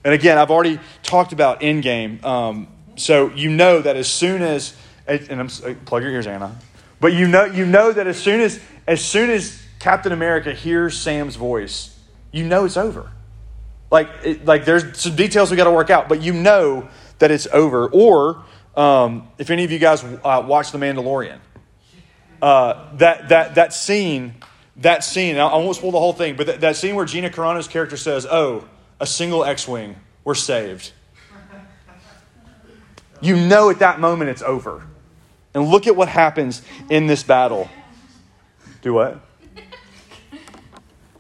And 0.05 0.15
again, 0.15 0.39
I've 0.39 0.51
already 0.51 0.79
talked 1.03 1.33
about 1.33 1.61
Endgame. 1.61 2.25
Um, 2.25 2.69
so 2.97 3.31
you 3.35 3.51
know 3.51 3.81
that 3.81 3.97
as 3.97 4.09
soon 4.09 4.41
as, 4.41 4.75
and 5.07 5.41
I'm 5.41 5.49
uh, 5.65 5.75
plug 5.85 6.03
your 6.03 6.13
ears, 6.13 6.27
Anna. 6.27 6.57
But 7.01 7.13
you 7.13 7.29
know, 7.29 7.45
you 7.45 7.67
know 7.67 7.93
that 7.93 8.07
as 8.07 8.17
soon 8.17 8.41
as 8.41 8.61
as 8.87 9.05
soon 9.05 9.31
as 9.31 9.63
Captain 9.79 10.13
America 10.13 10.53
hears 10.53 10.99
Sam's 10.99 11.37
voice, 11.37 11.99
you 12.33 12.47
know 12.47 12.65
it's 12.65 12.77
over. 12.77 13.11
Like 13.91 14.09
it, 14.25 14.45
like 14.45 14.65
there's 14.65 14.99
some 14.99 15.15
details 15.15 15.51
we 15.51 15.57
got 15.57 15.65
to 15.65 15.71
work 15.71 15.91
out, 15.91 16.09
but 16.09 16.21
you 16.21 16.33
know 16.33 16.89
that 17.19 17.31
it's 17.31 17.47
over. 17.53 17.89
Or 17.89 18.45
um, 18.77 19.29
if 19.39 19.51
any 19.51 19.65
of 19.65 19.71
you 19.71 19.79
guys 19.79 20.03
uh, 20.05 20.45
watch 20.47 20.73
The 20.73 20.79
Mandalorian, 20.79 21.39
uh, 22.43 22.97
that, 22.97 23.29
that, 23.29 23.55
that 23.55 23.73
scene, 23.73 24.35
that 24.77 25.05
scene, 25.05 25.39
I 25.39 25.55
won't 25.55 25.77
spoil 25.77 25.93
the 25.93 25.99
whole 25.99 26.13
thing, 26.13 26.37
but 26.37 26.47
that, 26.47 26.61
that 26.61 26.77
scene 26.77 26.95
where 26.95 27.07
Gina 27.07 27.31
Carano's 27.31 27.69
character 27.69 27.97
says, 27.97 28.27
Oh, 28.29 28.69
a 29.01 29.07
single 29.07 29.45
X 29.45 29.67
Wing, 29.67 29.97
we're 30.25 30.35
saved. 30.35 30.93
You 33.21 33.37
know 33.37 33.71
at 33.71 33.79
that 33.79 33.99
moment 33.99 34.31
it's 34.31 34.43
over. 34.43 34.87
And 35.55 35.69
look 35.69 35.87
at 35.87 35.97
what 35.97 36.09
happens 36.09 36.61
in 36.91 37.07
this 37.07 37.23
battle. 37.23 37.71
Do 38.83 38.93
what? 38.93 39.21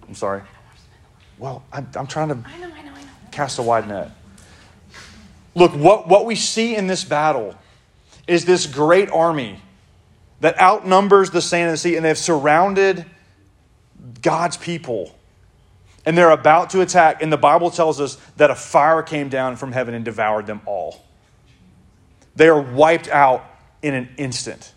I'm 0.07 0.15
sorry. 0.15 0.43
Well, 1.39 1.63
I'm, 1.73 1.89
I'm 1.95 2.07
trying 2.07 2.29
to 2.29 2.35
I 2.35 2.59
know, 2.59 2.67
I 2.67 2.83
know, 2.83 2.93
I 2.93 3.03
know. 3.03 3.09
cast 3.31 3.59
a 3.59 3.63
wide 3.63 3.89
net. 3.89 4.11
Look, 5.55 5.73
what, 5.73 6.09
what 6.09 6.27
we 6.27 6.35
see 6.35 6.77
in 6.77 6.87
this 6.87 7.05
battle 7.05 7.55
is 8.27 8.45
this 8.45 8.67
great 8.67 9.11
army 9.11 9.61
that 10.41 10.59
outnumbers 10.61 11.31
the 11.31 11.41
sand 11.41 11.69
of 11.69 11.73
the 11.73 11.79
sea, 11.79 11.97
and 11.97 12.05
they've 12.05 12.19
surrounded 12.19 13.07
God's 14.21 14.57
people. 14.57 15.15
And 16.05 16.17
they're 16.17 16.31
about 16.31 16.71
to 16.71 16.83
attack, 16.83 17.23
and 17.23 17.33
the 17.33 17.39
Bible 17.39 17.71
tells 17.71 18.01
us 18.01 18.17
that 18.37 18.51
a 18.51 18.55
fire 18.55 19.03
came 19.03 19.29
down 19.29 19.57
from 19.57 19.73
heaven 19.73 19.95
and 19.95 20.05
devoured 20.05 20.47
them 20.47 20.61
all. 20.67 21.05
They 22.37 22.49
are 22.49 22.61
wiped 22.61 23.09
out 23.09 23.45
in 23.83 23.95
an 23.95 24.11
instant. 24.17 24.73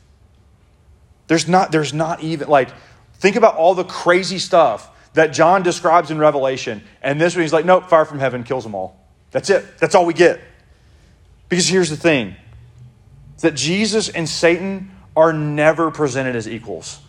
There's 1.28 1.48
not, 1.48 1.72
there's 1.72 1.94
not 1.94 2.24
even, 2.24 2.48
like, 2.48 2.70
think 3.16 3.36
about 3.36 3.56
all 3.56 3.76
the 3.76 3.84
crazy 3.84 4.40
stuff 4.40 4.90
that 5.20 5.34
John 5.34 5.64
describes 5.64 6.12
in 6.12 6.18
Revelation, 6.18 6.82
and 7.02 7.20
this 7.20 7.36
one 7.36 7.42
he's 7.42 7.52
like, 7.52 7.66
nope, 7.66 7.90
fire 7.90 8.06
from 8.06 8.20
heaven 8.20 8.46
kills 8.46 8.64
them 8.64 8.74
all. 8.74 9.06
That's 9.32 9.50
it. 9.50 9.78
That's 9.78 9.94
all 9.94 10.06
we 10.06 10.14
get. 10.14 10.40
Because 11.50 11.68
here's 11.68 11.90
the 11.90 11.98
thing 11.98 12.38
that 13.42 13.54
Jesus 13.54 14.08
and 14.08 14.30
Satan 14.30 14.92
are 15.18 15.34
never 15.34 15.92
presented 15.92 16.38
as 16.38 16.48
equals. 16.48 17.02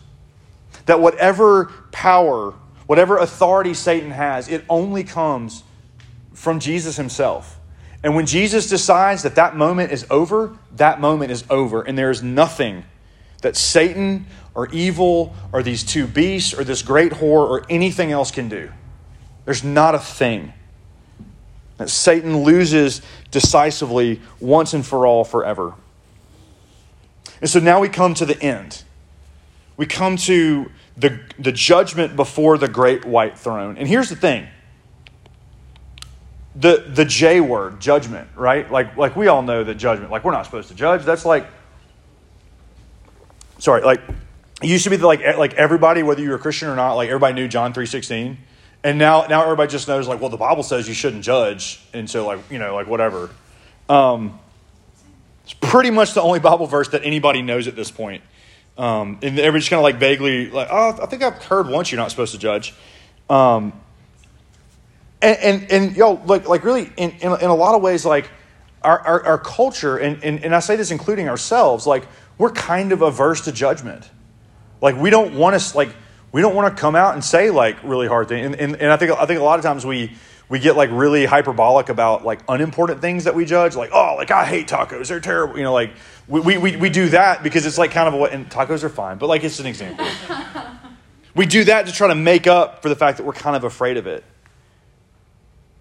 That 0.87 0.99
whatever 0.99 1.71
power, 1.93 2.53
whatever 2.85 3.17
authority 3.17 3.73
Satan 3.73 4.11
has, 4.11 4.49
it 4.49 4.65
only 4.67 5.05
comes 5.05 5.63
from 6.33 6.59
Jesus 6.59 6.97
himself. 6.97 7.57
And 8.03 8.13
when 8.13 8.25
Jesus 8.25 8.67
decides 8.67 9.23
that 9.23 9.35
that 9.35 9.55
moment 9.55 9.93
is 9.93 10.05
over, 10.09 10.57
that 10.75 10.99
moment 10.99 11.31
is 11.31 11.45
over. 11.49 11.81
And 11.81 11.97
there 11.97 12.11
is 12.11 12.21
nothing 12.21 12.83
that 13.41 13.55
Satan 13.55 14.25
or 14.53 14.67
evil 14.69 15.33
or 15.53 15.63
these 15.63 15.83
two 15.83 16.07
beasts 16.07 16.53
or 16.53 16.63
this 16.63 16.81
great 16.81 17.13
whore 17.13 17.49
or 17.49 17.65
anything 17.69 18.11
else 18.11 18.31
can 18.31 18.49
do. 18.49 18.69
There's 19.45 19.63
not 19.63 19.95
a 19.95 19.99
thing 19.99 20.53
that 21.77 21.89
Satan 21.89 22.43
loses 22.43 23.01
decisively 23.31 24.21
once 24.39 24.73
and 24.73 24.85
for 24.85 25.05
all 25.05 25.23
forever. 25.23 25.73
And 27.39 27.49
so 27.49 27.59
now 27.59 27.79
we 27.79 27.89
come 27.89 28.13
to 28.15 28.25
the 28.25 28.39
end. 28.41 28.83
We 29.77 29.87
come 29.87 30.15
to 30.17 30.71
the, 30.95 31.19
the 31.39 31.51
judgment 31.51 32.15
before 32.15 32.57
the 32.57 32.67
great 32.67 33.03
white 33.03 33.37
throne. 33.39 33.77
And 33.77 33.87
here's 33.87 34.09
the 34.09 34.15
thing 34.15 34.47
the, 36.55 36.85
the 36.87 37.05
J 37.05 37.39
word, 37.39 37.79
judgment, 37.79 38.27
right? 38.35 38.69
Like, 38.69 38.97
like 38.97 39.15
we 39.15 39.27
all 39.27 39.41
know 39.41 39.63
that 39.63 39.75
judgment, 39.75 40.11
like 40.11 40.23
we're 40.23 40.33
not 40.33 40.45
supposed 40.45 40.67
to 40.67 40.75
judge. 40.75 41.03
That's 41.03 41.25
like, 41.25 41.47
sorry, 43.57 43.81
like 43.83 44.01
it 44.61 44.67
used 44.67 44.83
to 44.83 44.89
be 44.89 44.95
that 44.97 45.05
like, 45.05 45.37
like 45.37 45.53
everybody, 45.55 46.03
whether 46.03 46.21
you're 46.21 46.35
a 46.35 46.39
Christian 46.39 46.69
or 46.69 46.75
not, 46.75 46.93
like 46.93 47.09
everybody 47.09 47.33
knew 47.33 47.47
John 47.47 47.73
3.16 47.73 48.37
and 48.83 48.97
now 48.97 49.25
now 49.27 49.43
everybody 49.43 49.71
just 49.71 49.87
knows 49.87 50.07
like 50.07 50.19
well 50.19 50.29
the 50.29 50.37
bible 50.37 50.63
says 50.63 50.87
you 50.87 50.93
shouldn't 50.93 51.23
judge. 51.23 51.81
And 51.93 52.09
so 52.09 52.25
like 52.25 52.39
you 52.49 52.59
know 52.59 52.75
like 52.75 52.87
whatever. 52.87 53.29
Um, 53.89 54.39
it's 55.43 55.53
pretty 55.53 55.91
much 55.91 56.13
the 56.13 56.21
only 56.21 56.39
bible 56.39 56.67
verse 56.67 56.89
that 56.89 57.03
anybody 57.03 57.41
knows 57.41 57.67
at 57.67 57.75
this 57.75 57.91
point. 57.91 58.23
Um, 58.77 59.19
and 59.21 59.37
everybody's 59.37 59.69
kind 59.69 59.79
of 59.79 59.83
like 59.83 59.97
vaguely 59.97 60.49
like 60.49 60.69
oh 60.71 60.97
i 61.01 61.05
think 61.05 61.23
i've 61.23 61.43
heard 61.43 61.67
once 61.67 61.91
you're 61.91 61.99
not 61.99 62.09
supposed 62.09 62.33
to 62.33 62.39
judge. 62.39 62.73
Um, 63.29 63.73
and 65.21 65.37
and, 65.37 65.71
and 65.71 65.95
yo 65.95 66.13
like 66.25 66.47
like 66.47 66.63
really 66.63 66.91
in, 66.97 67.11
in, 67.11 67.31
in 67.33 67.49
a 67.49 67.55
lot 67.55 67.75
of 67.75 67.81
ways 67.81 68.05
like 68.05 68.29
our, 68.83 68.99
our, 68.99 69.23
our 69.23 69.37
culture 69.37 69.97
and, 69.97 70.23
and, 70.23 70.43
and 70.43 70.55
i 70.55 70.59
say 70.59 70.75
this 70.75 70.89
including 70.89 71.29
ourselves 71.29 71.85
like 71.85 72.07
we're 72.39 72.49
kind 72.49 72.91
of 72.91 73.03
averse 73.03 73.41
to 73.41 73.51
judgment 73.51 74.09
like 74.81 74.95
we 74.95 75.09
don't 75.09 75.35
want 75.35 75.59
to 75.59 75.77
like 75.77 75.95
we 76.31 76.41
don't 76.41 76.55
want 76.55 76.75
to 76.75 76.81
come 76.81 76.95
out 76.95 77.13
and 77.13 77.23
say 77.23 77.49
like 77.49 77.81
really 77.83 78.07
hard 78.07 78.27
things. 78.27 78.45
And, 78.45 78.55
and, 78.55 78.75
and 78.75 78.91
I 78.91 78.97
think 78.97 79.11
I 79.11 79.25
think 79.25 79.39
a 79.39 79.43
lot 79.43 79.59
of 79.59 79.63
times 79.63 79.85
we 79.85 80.11
we 80.49 80.59
get 80.59 80.75
like 80.75 80.89
really 80.91 81.25
hyperbolic 81.25 81.89
about 81.89 82.25
like 82.25 82.41
unimportant 82.49 82.99
things 82.99 83.23
that 83.23 83.35
we 83.35 83.45
judge, 83.45 83.75
like 83.75 83.91
oh, 83.93 84.15
like 84.17 84.31
I 84.31 84.45
hate 84.45 84.67
tacos, 84.67 85.07
they're 85.07 85.19
terrible. 85.19 85.57
You 85.57 85.63
know, 85.63 85.73
like 85.73 85.91
we 86.27 86.57
we 86.57 86.75
we 86.75 86.89
do 86.89 87.09
that 87.09 87.43
because 87.43 87.65
it's 87.65 87.77
like 87.77 87.91
kind 87.91 88.07
of 88.07 88.19
what 88.19 88.31
and 88.33 88.49
tacos 88.49 88.83
are 88.83 88.89
fine, 88.89 89.17
but 89.17 89.27
like 89.27 89.43
it's 89.43 89.59
an 89.59 89.65
example. 89.65 90.05
we 91.35 91.45
do 91.45 91.63
that 91.65 91.85
to 91.85 91.91
try 91.91 92.07
to 92.07 92.15
make 92.15 92.47
up 92.47 92.81
for 92.81 92.89
the 92.89 92.95
fact 92.95 93.17
that 93.17 93.25
we're 93.25 93.33
kind 93.33 93.55
of 93.55 93.63
afraid 93.63 93.97
of 93.97 94.07
it. 94.07 94.23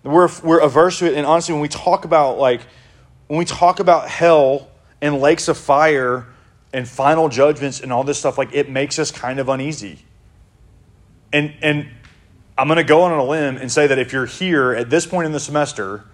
We're 0.03 0.29
we're 0.43 0.61
averse 0.61 0.99
to 1.01 1.07
it, 1.07 1.15
and 1.15 1.27
honestly, 1.27 1.53
when 1.53 1.63
we 1.63 1.69
talk 1.69 2.05
about 2.05 2.39
like 2.39 2.61
when 3.29 3.39
we 3.39 3.45
talk 3.45 3.81
about 3.81 4.09
hell 4.09 4.69
and 5.01 5.21
lakes 5.21 5.49
of 5.49 5.57
fire 5.57 6.27
and 6.73 6.89
final 6.89 7.29
judgments 7.29 7.81
and 7.81 7.93
all 7.93 8.05
this 8.05 8.19
stuff, 8.19 8.39
like 8.39 8.55
it 8.55 8.69
makes 8.71 8.99
us 8.99 9.11
kind 9.11 9.39
of 9.39 9.49
uneasy 9.49 10.01
and, 11.33 11.55
and 11.63 11.89
I'm 12.59 12.67
going 12.67 12.77
to 12.77 12.85
go 12.85 13.03
on 13.03 13.13
a 13.13 13.25
limb 13.25 13.57
and 13.57 13.71
say 13.71 13.87
that 13.87 13.99
if 13.99 14.13
you're 14.13 14.27
here 14.27 14.73
at 14.73 14.91
this 14.91 15.07
point 15.07 15.27
in 15.27 15.33
the 15.33 15.41
semester 15.41 16.05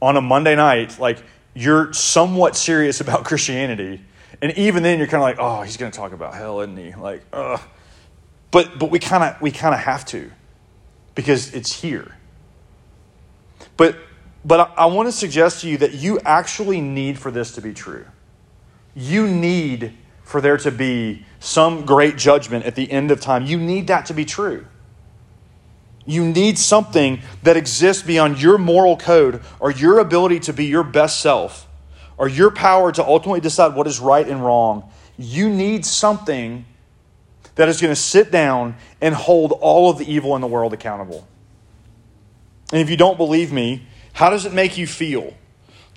on 0.00 0.16
a 0.16 0.20
Monday 0.20 0.54
night, 0.54 0.98
like 0.98 1.22
you're 1.54 1.92
somewhat 1.92 2.56
serious 2.56 3.00
about 3.00 3.24
Christianity 3.24 4.02
And 4.42 4.52
even 4.56 4.82
then, 4.82 4.98
you're 4.98 5.08
kind 5.08 5.22
of 5.22 5.28
like, 5.28 5.36
oh, 5.38 5.62
he's 5.62 5.76
going 5.76 5.90
to 5.92 5.96
talk 5.96 6.12
about 6.12 6.34
hell, 6.34 6.60
isn't 6.60 6.76
he? 6.76 6.94
Like, 6.94 7.22
ugh. 7.32 7.60
But, 8.50 8.78
but 8.78 8.90
we 8.90 8.98
kind 8.98 9.22
of 9.22 9.40
we 9.40 9.50
kind 9.52 9.74
of 9.74 9.80
have 9.80 10.04
to 10.06 10.30
because 11.14 11.54
it's 11.54 11.72
here. 11.80 12.16
But, 13.76 13.96
but 14.44 14.60
I, 14.60 14.84
I 14.84 14.86
want 14.86 15.08
to 15.08 15.12
suggest 15.12 15.60
to 15.60 15.68
you 15.68 15.78
that 15.78 15.94
you 15.94 16.18
actually 16.20 16.80
need 16.80 17.18
for 17.18 17.30
this 17.30 17.52
to 17.52 17.60
be 17.60 17.72
true. 17.72 18.06
You 18.94 19.26
need 19.26 19.94
for 20.22 20.40
there 20.40 20.56
to 20.58 20.70
be 20.70 21.24
some 21.38 21.84
great 21.84 22.16
judgment 22.16 22.64
at 22.64 22.74
the 22.74 22.90
end 22.90 23.10
of 23.10 23.20
time. 23.20 23.46
You 23.46 23.58
need 23.58 23.86
that 23.88 24.06
to 24.06 24.14
be 24.14 24.24
true. 24.24 24.66
You 26.06 26.24
need 26.24 26.58
something 26.58 27.20
that 27.42 27.56
exists 27.56 28.02
beyond 28.02 28.40
your 28.40 28.58
moral 28.58 28.96
code 28.96 29.42
or 29.58 29.70
your 29.70 29.98
ability 29.98 30.40
to 30.40 30.52
be 30.52 30.66
your 30.66 30.82
best 30.82 31.20
self 31.20 31.68
or 32.16 32.28
your 32.28 32.50
power 32.50 32.92
to 32.92 33.04
ultimately 33.04 33.40
decide 33.40 33.74
what 33.74 33.86
is 33.86 34.00
right 34.00 34.26
and 34.26 34.44
wrong. 34.44 34.90
You 35.18 35.48
need 35.48 35.84
something 35.84 36.64
that 37.54 37.68
is 37.68 37.80
going 37.80 37.92
to 37.92 38.00
sit 38.00 38.30
down 38.30 38.76
and 39.00 39.14
hold 39.14 39.52
all 39.52 39.90
of 39.90 39.98
the 39.98 40.10
evil 40.10 40.34
in 40.34 40.40
the 40.40 40.46
world 40.46 40.72
accountable. 40.72 41.26
And 42.72 42.80
if 42.80 42.88
you 42.88 42.96
don't 42.96 43.16
believe 43.16 43.52
me, 43.52 43.86
how 44.12 44.30
does 44.30 44.46
it 44.46 44.52
make 44.52 44.78
you 44.78 44.86
feel 44.86 45.34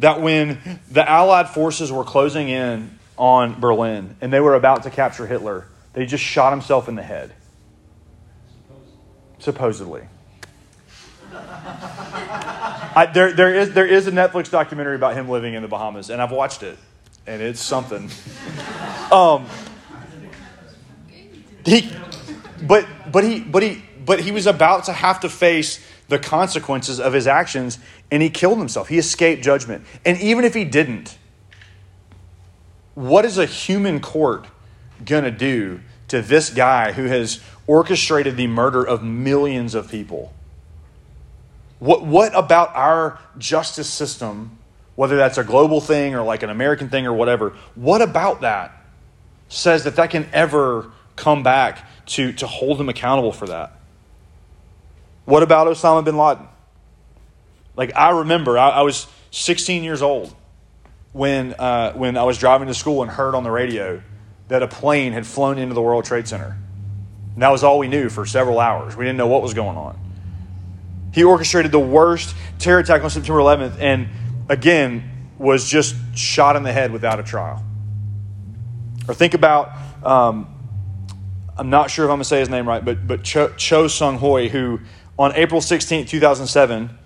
that 0.03 0.19
when 0.19 0.59
the 0.91 1.09
Allied 1.09 1.47
forces 1.47 1.89
were 1.89 2.03
closing 2.03 2.49
in 2.49 2.99
on 3.15 3.57
Berlin 3.61 4.17
and 4.19 4.33
they 4.33 4.41
were 4.41 4.53
about 4.53 4.83
to 4.83 4.89
capture 4.89 5.25
Hitler, 5.25 5.65
they 5.93 6.05
just 6.05 6.21
shot 6.21 6.51
himself 6.51 6.89
in 6.89 6.95
the 6.95 7.01
head? 7.01 7.31
Supposedly. 9.39 10.01
I, 11.33 13.09
there, 13.13 13.31
there, 13.31 13.55
is, 13.55 13.73
there 13.73 13.85
is 13.85 14.07
a 14.07 14.11
Netflix 14.11 14.51
documentary 14.51 14.95
about 14.97 15.13
him 15.13 15.29
living 15.29 15.53
in 15.53 15.61
the 15.61 15.69
Bahamas, 15.69 16.09
and 16.09 16.21
I've 16.21 16.31
watched 16.31 16.63
it, 16.63 16.77
and 17.25 17.41
it's 17.41 17.61
something. 17.61 18.09
Um, 19.11 19.45
he, 21.63 21.91
but, 22.63 22.87
but, 23.11 23.23
he, 23.23 23.41
but, 23.41 23.61
he, 23.61 23.83
but 24.03 24.19
he 24.19 24.31
was 24.31 24.47
about 24.47 24.85
to 24.85 24.93
have 24.93 25.19
to 25.19 25.29
face 25.29 25.85
the 26.07 26.19
consequences 26.19 26.99
of 26.99 27.13
his 27.13 27.27
actions, 27.27 27.79
and 28.11 28.21
he 28.21 28.29
killed 28.29 28.59
himself. 28.59 28.87
He 28.87 28.97
escaped 28.97 29.43
judgment. 29.43 29.85
And 30.05 30.19
even 30.19 30.45
if 30.45 30.53
he 30.53 30.65
didn't, 30.65 31.17
what 32.95 33.25
is 33.25 33.37
a 33.37 33.45
human 33.45 33.99
court 33.99 34.47
going 35.03 35.23
to 35.23 35.31
do 35.31 35.81
to 36.09 36.21
this 36.21 36.49
guy 36.49 36.91
who 36.91 37.05
has 37.05 37.41
orchestrated 37.65 38.37
the 38.37 38.47
murder 38.47 38.83
of 38.83 39.03
millions 39.03 39.73
of 39.73 39.89
people? 39.89 40.33
What, 41.79 42.05
what 42.05 42.33
about 42.35 42.75
our 42.75 43.19
justice 43.37 43.89
system, 43.89 44.57
whether 44.95 45.17
that's 45.17 45.37
a 45.37 45.43
global 45.43 45.81
thing 45.81 46.15
or 46.15 46.23
like 46.23 46.43
an 46.43 46.49
American 46.49 46.89
thing 46.89 47.05
or 47.05 47.13
whatever, 47.13 47.55
what 47.75 48.01
about 48.01 48.41
that 48.41 48.77
says 49.49 49.83
that 49.83 49.95
that 49.95 50.09
can 50.09 50.29
ever 50.33 50.91
come 51.15 51.43
back 51.43 51.85
to, 52.05 52.31
to 52.33 52.47
hold 52.47 52.79
him 52.79 52.89
accountable 52.89 53.31
for 53.31 53.47
that? 53.47 53.79
What 55.25 55.43
about 55.43 55.67
Osama 55.67 56.03
bin 56.03 56.17
Laden? 56.17 56.47
Like, 57.75 57.95
I 57.95 58.11
remember 58.11 58.57
I, 58.57 58.69
I 58.69 58.81
was 58.81 59.07
16 59.31 59.83
years 59.83 60.01
old 60.01 60.35
when, 61.11 61.53
uh, 61.53 61.93
when 61.93 62.17
I 62.17 62.23
was 62.23 62.37
driving 62.37 62.67
to 62.67 62.73
school 62.73 63.01
and 63.01 63.09
heard 63.09 63.35
on 63.35 63.43
the 63.43 63.51
radio 63.51 64.01
that 64.49 64.61
a 64.61 64.67
plane 64.67 65.13
had 65.13 65.25
flown 65.25 65.57
into 65.57 65.73
the 65.73 65.81
World 65.81 66.05
Trade 66.05 66.27
Center. 66.27 66.57
And 67.33 67.41
that 67.41 67.49
was 67.49 67.63
all 67.63 67.79
we 67.79 67.87
knew 67.87 68.09
for 68.09 68.25
several 68.25 68.59
hours. 68.59 68.95
We 68.95 69.05
didn't 69.05 69.17
know 69.17 69.27
what 69.27 69.41
was 69.41 69.53
going 69.53 69.77
on. 69.77 69.97
He 71.13 71.23
orchestrated 71.23 71.71
the 71.71 71.79
worst 71.79 72.35
terror 72.59 72.79
attack 72.79 73.03
on 73.03 73.09
September 73.09 73.39
11th 73.39 73.79
and, 73.79 74.09
again, 74.49 75.29
was 75.37 75.67
just 75.67 75.95
shot 76.15 76.55
in 76.55 76.63
the 76.63 76.73
head 76.73 76.91
without 76.91 77.19
a 77.19 77.23
trial. 77.23 77.63
Or 79.07 79.13
think 79.13 79.33
about 79.33 79.71
um, 80.03 80.47
I'm 81.55 81.69
not 81.69 81.91
sure 81.91 82.05
if 82.05 82.09
I'm 82.09 82.17
going 82.17 82.21
to 82.21 82.25
say 82.25 82.39
his 82.39 82.49
name 82.49 82.67
right, 82.67 82.83
but, 82.83 83.05
but 83.05 83.23
Cho, 83.23 83.49
Cho 83.49 83.87
Sung 83.87 84.17
Hoi, 84.17 84.49
who 84.49 84.79
on 85.17 85.35
April 85.35 85.61
16, 85.61 86.05
2007, 86.05 86.97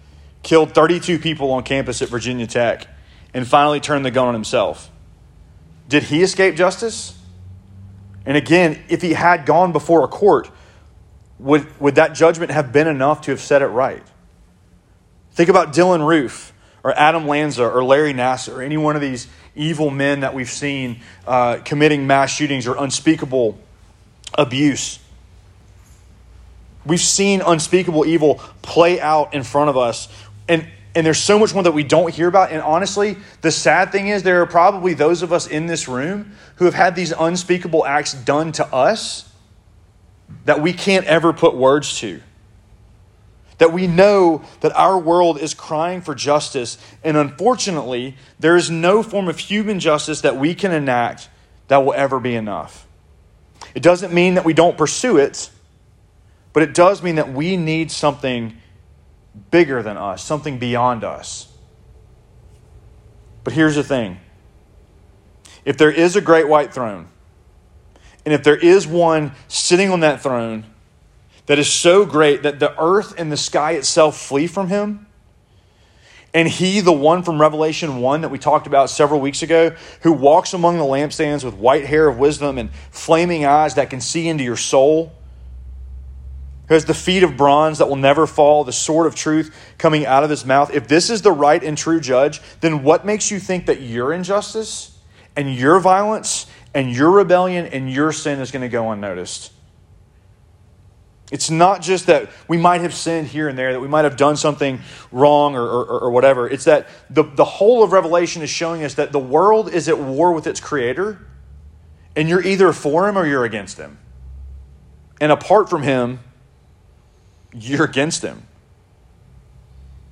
killed 0.44 0.74
32 0.74 1.20
people 1.20 1.52
on 1.52 1.64
campus 1.64 2.02
at 2.02 2.10
Virginia 2.10 2.48
Tech 2.48 2.88
and 3.34 3.48
finally 3.48 3.80
turned 3.80 4.06
the 4.06 4.12
gun 4.12 4.28
on 4.28 4.34
himself. 4.34 4.90
Did 5.90 6.04
he 6.04 6.22
escape 6.22 6.56
justice? 6.56 7.18
And 8.26 8.36
again, 8.36 8.82
if 8.90 9.02
he 9.02 9.14
had 9.14 9.46
gone 9.46 9.72
before 9.72 10.04
a 10.04 10.08
court, 10.08 10.50
would, 11.40 11.80
would 11.80 11.96
that 11.96 12.14
judgment 12.14 12.52
have 12.52 12.72
been 12.72 12.88
enough 12.88 13.22
to 13.22 13.32
have 13.32 13.40
set 13.40 13.62
it 13.62 13.68
right? 13.68 14.04
Think 15.32 15.50
about 15.50 15.74
Dylann 15.74 16.06
Roof 16.06 16.54
or 16.84 16.98
Adam 16.98 17.28
Lanza 17.28 17.68
or 17.68 17.84
Larry 17.84 18.14
Nassar 18.14 18.58
or 18.58 18.62
any 18.62 18.78
one 18.78 18.96
of 18.96 19.02
these 19.02 19.28
evil 19.56 19.90
men 19.90 20.22
that 20.22 20.34
we've 20.34 20.50
seen 20.50 21.02
uh, 21.26 21.60
committing 21.64 22.08
mass 22.08 22.32
shootings 22.32 22.68
or 22.68 22.76
unspeakable 22.78 23.58
abuse. 24.34 25.00
We've 26.88 27.00
seen 27.00 27.42
unspeakable 27.42 28.06
evil 28.06 28.36
play 28.62 29.00
out 29.00 29.34
in 29.34 29.44
front 29.44 29.70
of 29.70 29.78
us. 29.78 30.08
And, 30.48 30.66
and 30.96 31.06
there's 31.06 31.20
so 31.20 31.38
much 31.38 31.54
more 31.54 31.64
that 31.64 31.74
we 31.74 31.84
don't 31.84 32.14
hear 32.14 32.28
about. 32.28 32.52
And 32.52 32.62
honestly, 32.62 33.18
the 33.42 33.52
sad 33.52 33.92
thing 33.92 34.08
is, 34.08 34.24
there 34.24 34.42
are 34.42 34.46
probably 34.46 34.94
those 34.94 35.22
of 35.22 35.34
us 35.34 35.48
in 35.48 35.68
this 35.68 35.88
room 35.88 36.32
who 36.56 36.66
have 36.66 36.74
had 36.74 36.96
these 36.96 37.12
unspeakable 37.12 37.86
acts 37.86 38.14
done 38.14 38.52
to 38.54 38.66
us 38.74 39.30
that 40.46 40.62
we 40.62 40.74
can't 40.74 41.06
ever 41.06 41.34
put 41.34 41.56
words 41.56 42.00
to. 42.00 42.22
That 43.58 43.74
we 43.74 43.88
know 43.88 44.44
that 44.62 44.76
our 44.76 44.98
world 44.98 45.40
is 45.40 45.54
crying 45.54 46.02
for 46.02 46.16
justice. 46.16 46.78
And 47.04 47.18
unfortunately, 47.18 48.16
there 48.40 48.56
is 48.56 48.70
no 48.70 49.04
form 49.04 49.28
of 49.28 49.40
human 49.40 49.80
justice 49.80 50.22
that 50.22 50.38
we 50.38 50.56
can 50.56 50.72
enact 50.72 51.30
that 51.68 51.84
will 51.84 51.94
ever 51.94 52.20
be 52.20 52.36
enough. 52.36 52.88
It 53.76 53.84
doesn't 53.84 54.14
mean 54.14 54.36
that 54.36 54.46
we 54.46 54.54
don't 54.54 54.78
pursue 54.78 55.18
it, 55.18 55.50
but 56.58 56.64
it 56.64 56.74
does 56.74 57.04
mean 57.04 57.18
that 57.18 57.32
we 57.32 57.56
need 57.56 57.92
something 57.92 58.58
bigger 59.52 59.84
than 59.84 59.96
us, 59.96 60.24
something 60.24 60.58
beyond 60.58 61.04
us. 61.04 61.56
But 63.44 63.54
here's 63.54 63.76
the 63.76 63.84
thing 63.84 64.18
if 65.66 65.78
there 65.78 65.92
is 65.92 66.16
a 66.16 66.20
great 66.20 66.48
white 66.48 66.74
throne, 66.74 67.10
and 68.26 68.34
if 68.34 68.42
there 68.44 68.56
is 68.56 68.88
one 68.88 69.34
sitting 69.48 69.92
on 69.92 70.00
that 70.00 70.24
throne 70.24 70.66
that 71.46 71.60
is 71.60 71.72
so 71.72 72.08
great 72.08 72.42
that 72.42 72.58
the 72.58 72.74
earth 72.82 73.14
and 73.20 73.32
the 73.32 73.38
sky 73.38 73.74
itself 73.74 74.18
flee 74.18 74.48
from 74.48 74.68
him, 74.68 75.06
and 76.34 76.48
he, 76.48 76.80
the 76.80 76.92
one 76.92 77.22
from 77.22 77.40
Revelation 77.40 77.98
1 78.02 78.22
that 78.22 78.30
we 78.30 78.40
talked 78.40 78.66
about 78.66 78.90
several 78.90 79.20
weeks 79.20 79.44
ago, 79.44 79.76
who 80.02 80.12
walks 80.12 80.56
among 80.56 80.80
the 80.80 80.86
lampstands 80.86 81.44
with 81.44 81.54
white 81.54 81.86
hair 81.86 82.08
of 82.08 82.18
wisdom 82.18 82.58
and 82.58 82.72
flaming 82.90 83.46
eyes 83.46 83.76
that 83.76 83.92
can 83.92 84.02
see 84.02 84.28
into 84.28 84.44
your 84.44 84.58
soul, 84.58 85.14
who 86.68 86.74
has 86.74 86.86
the 86.86 86.94
feet 86.94 87.24
of 87.24 87.38
bronze 87.38 87.78
that 87.78 87.88
will 87.88 87.96
never 87.96 88.28
fall, 88.28 88.64
the 88.64 88.74
sword 88.74 89.08
of 89.08 89.16
truth 89.16 89.56
coming 89.78 90.06
out 90.06 90.24
of 90.24 90.30
his 90.30 90.46
mouth. 90.46 90.74
If 90.74 90.88
this 90.88 91.10
is 91.10 91.22
the 91.22 91.32
right 91.32 91.64
and 91.64 91.78
true 91.78 92.00
judge, 92.00 92.42
then 92.60 92.84
what 92.84 93.06
makes 93.06 93.32
you 93.32 93.40
think 93.40 93.68
that 93.68 93.82
your 93.82 94.12
injustice 94.12 94.98
and 95.36 95.54
your 95.54 95.80
violence 95.80 96.48
and 96.74 96.92
your 96.92 97.12
rebellion 97.12 97.66
and 97.68 97.92
your 97.92 98.12
sin 98.12 98.40
is 98.40 98.52
going 98.52 98.64
to 98.64 98.70
go 98.70 98.92
unnoticed? 98.92 99.54
It's 101.32 101.50
not 101.50 101.82
just 101.82 102.08
that 102.08 102.30
we 102.48 102.58
might 102.58 102.82
have 102.82 102.94
sinned 102.94 103.28
here 103.28 103.50
and 103.50 103.58
there, 103.58 103.74
that 103.74 103.82
we 103.82 103.88
might 103.90 104.06
have 104.06 104.16
done 104.16 104.38
something 104.38 104.80
wrong 105.12 105.56
or, 105.56 105.64
or, 105.64 105.86
or, 106.04 106.12
whatever. 106.12 106.48
It's 106.48 106.64
that 106.66 106.88
the, 107.10 107.24
the 107.24 107.44
whole 107.44 107.84
of 107.84 107.92
Revelation 107.92 108.42
is 108.42 108.50
showing 108.50 108.84
us 108.84 108.94
that 108.94 109.12
the 109.12 109.20
world 109.20 109.74
is 109.74 109.90
at 109.90 110.00
war 110.00 110.32
with 110.32 110.48
its 110.48 110.62
creator, 110.62 111.20
and 112.16 112.30
you're 112.30 112.46
either 112.46 112.72
for 112.72 113.10
him 113.10 113.18
or 113.18 113.26
you're 113.26 113.44
against 113.44 113.78
him. 113.78 113.98
And 115.20 115.32
apart 115.32 115.70
from 115.70 115.84
him, 115.84 116.20
you're 117.60 117.86
against 117.86 118.24
him. 118.24 118.44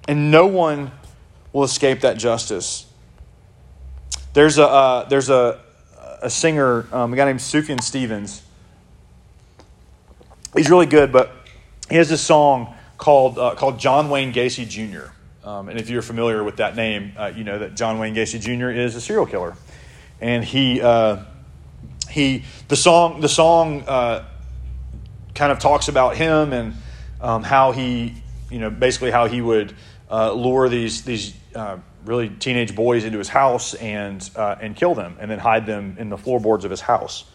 And 0.07 0.31
no 0.31 0.47
one 0.47 0.91
will 1.51 1.63
escape 1.63 2.01
that 2.01 2.17
justice. 2.17 2.85
There's 4.33 4.57
a, 4.57 4.67
uh, 4.67 5.09
there's 5.09 5.29
a, 5.29 5.61
a 6.21 6.29
singer, 6.29 6.87
um, 6.91 7.13
a 7.13 7.15
guy 7.15 7.25
named 7.25 7.39
Sufjan 7.39 7.81
Stevens 7.81 8.43
he's 10.55 10.69
really 10.69 10.85
good, 10.85 11.11
but 11.11 11.31
he 11.89 11.95
has 11.95 12.09
this 12.09 12.21
song 12.21 12.73
called 12.97 13.37
uh, 13.37 13.55
called 13.55 13.79
John 13.79 14.09
Wayne 14.09 14.33
Gacy 14.33 14.67
Jr. 14.67 15.11
Um, 15.47 15.69
and 15.69 15.79
if 15.79 15.89
you're 15.89 16.01
familiar 16.01 16.43
with 16.43 16.57
that 16.57 16.75
name, 16.75 17.13
uh, 17.17 17.31
you 17.35 17.43
know 17.43 17.59
that 17.59 17.75
John 17.75 17.99
Wayne 17.99 18.15
Gacy 18.15 18.39
Jr. 18.39 18.69
is 18.69 18.95
a 18.95 19.01
serial 19.01 19.25
killer, 19.25 19.55
and 20.21 20.43
he 20.43 20.81
uh, 20.81 21.23
he 22.09 22.43
the 22.67 22.75
song 22.75 23.21
the 23.21 23.29
song 23.29 23.83
uh, 23.87 24.25
kind 25.35 25.51
of 25.51 25.59
talks 25.59 25.87
about 25.87 26.15
him 26.15 26.53
and 26.53 26.73
um, 27.25 27.43
how 27.43 27.71
he 27.71 28.13
you 28.49 28.59
know 28.59 28.69
basically 28.69 29.11
how 29.11 29.27
he 29.27 29.41
would 29.41 29.75
uh, 30.09 30.31
lure 30.31 30.69
these 30.69 31.03
these 31.03 31.33
uh, 31.55 31.77
really 32.05 32.29
teenage 32.29 32.75
boys 32.75 33.03
into 33.03 33.17
his 33.17 33.29
house 33.29 33.73
and 33.73 34.29
and 34.35 34.75
kill 34.75 34.95
them 34.95 35.17
and 35.19 35.29
then 35.29 35.39
hide 35.39 35.65
them 35.65 35.97
in 35.99 36.09
the 36.09 36.17
floorboards 36.17 36.63
of 36.63 36.71
his 36.71 36.81
house, 36.81 37.25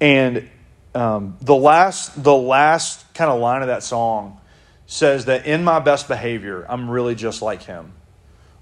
and 0.00 0.48
um, 0.94 1.36
the 1.40 1.54
last, 1.54 2.22
the 2.22 2.34
last 2.34 3.12
kind 3.14 3.30
of 3.30 3.40
line 3.40 3.62
of 3.62 3.68
that 3.68 3.82
song 3.82 4.40
says 4.86 5.24
that 5.24 5.44
in 5.46 5.64
my 5.64 5.80
best 5.80 6.06
behavior, 6.08 6.64
I'm 6.68 6.88
really 6.88 7.14
just 7.14 7.42
like 7.42 7.62
him. 7.62 7.92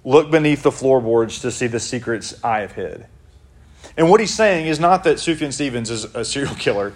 Look 0.04 0.30
beneath 0.30 0.62
the 0.62 0.72
floorboards 0.72 1.40
to 1.40 1.50
see 1.50 1.66
the 1.66 1.78
secrets 1.78 2.42
I 2.42 2.60
have 2.60 2.72
hid. 2.72 3.06
And 3.96 4.08
what 4.08 4.20
he's 4.20 4.34
saying 4.34 4.66
is 4.66 4.80
not 4.80 5.04
that 5.04 5.18
Sufjan 5.18 5.52
Stevens 5.52 5.90
is 5.90 6.04
a 6.14 6.24
serial 6.24 6.54
killer, 6.58 6.94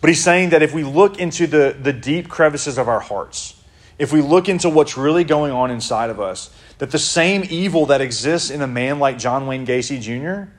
but 0.00 0.08
he's 0.08 0.22
saying 0.22 0.50
that 0.50 0.62
if 0.62 0.72
we 0.72 0.84
look 0.84 1.18
into 1.18 1.46
the, 1.46 1.76
the 1.80 1.92
deep 1.92 2.28
crevices 2.28 2.78
of 2.78 2.88
our 2.88 3.00
hearts, 3.00 3.60
if 3.98 4.12
we 4.12 4.20
look 4.20 4.48
into 4.48 4.68
what's 4.68 4.96
really 4.96 5.24
going 5.24 5.52
on 5.52 5.70
inside 5.70 6.10
of 6.10 6.20
us, 6.20 6.50
that 6.78 6.92
the 6.92 6.98
same 6.98 7.44
evil 7.50 7.86
that 7.86 8.00
exists 8.00 8.50
in 8.50 8.62
a 8.62 8.66
man 8.66 9.00
like 9.00 9.18
John 9.18 9.46
Wayne 9.46 9.66
Gacy 9.66 10.00
Jr., 10.00 10.52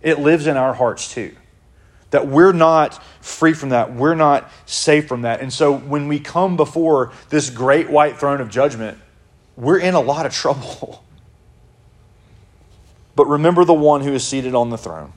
it 0.00 0.20
lives 0.20 0.46
in 0.46 0.56
our 0.56 0.74
hearts 0.74 1.12
too. 1.12 1.34
That 2.10 2.28
we're 2.28 2.52
not 2.52 3.02
free 3.20 3.52
from 3.52 3.70
that. 3.70 3.92
We're 3.92 4.14
not 4.14 4.50
safe 4.64 5.08
from 5.08 5.22
that. 5.22 5.40
And 5.40 5.52
so 5.52 5.76
when 5.76 6.06
we 6.08 6.20
come 6.20 6.56
before 6.56 7.12
this 7.28 7.50
great 7.50 7.90
white 7.90 8.18
throne 8.18 8.40
of 8.40 8.48
judgment, 8.48 8.98
we're 9.56 9.78
in 9.78 9.94
a 9.94 10.00
lot 10.00 10.24
of 10.24 10.32
trouble. 10.32 11.04
But 13.18 13.26
remember 13.26 13.64
the 13.64 13.74
one 13.74 14.02
who 14.02 14.12
is 14.12 14.24
seated 14.24 14.54
on 14.54 14.70
the 14.70 14.78
throne. 14.78 15.12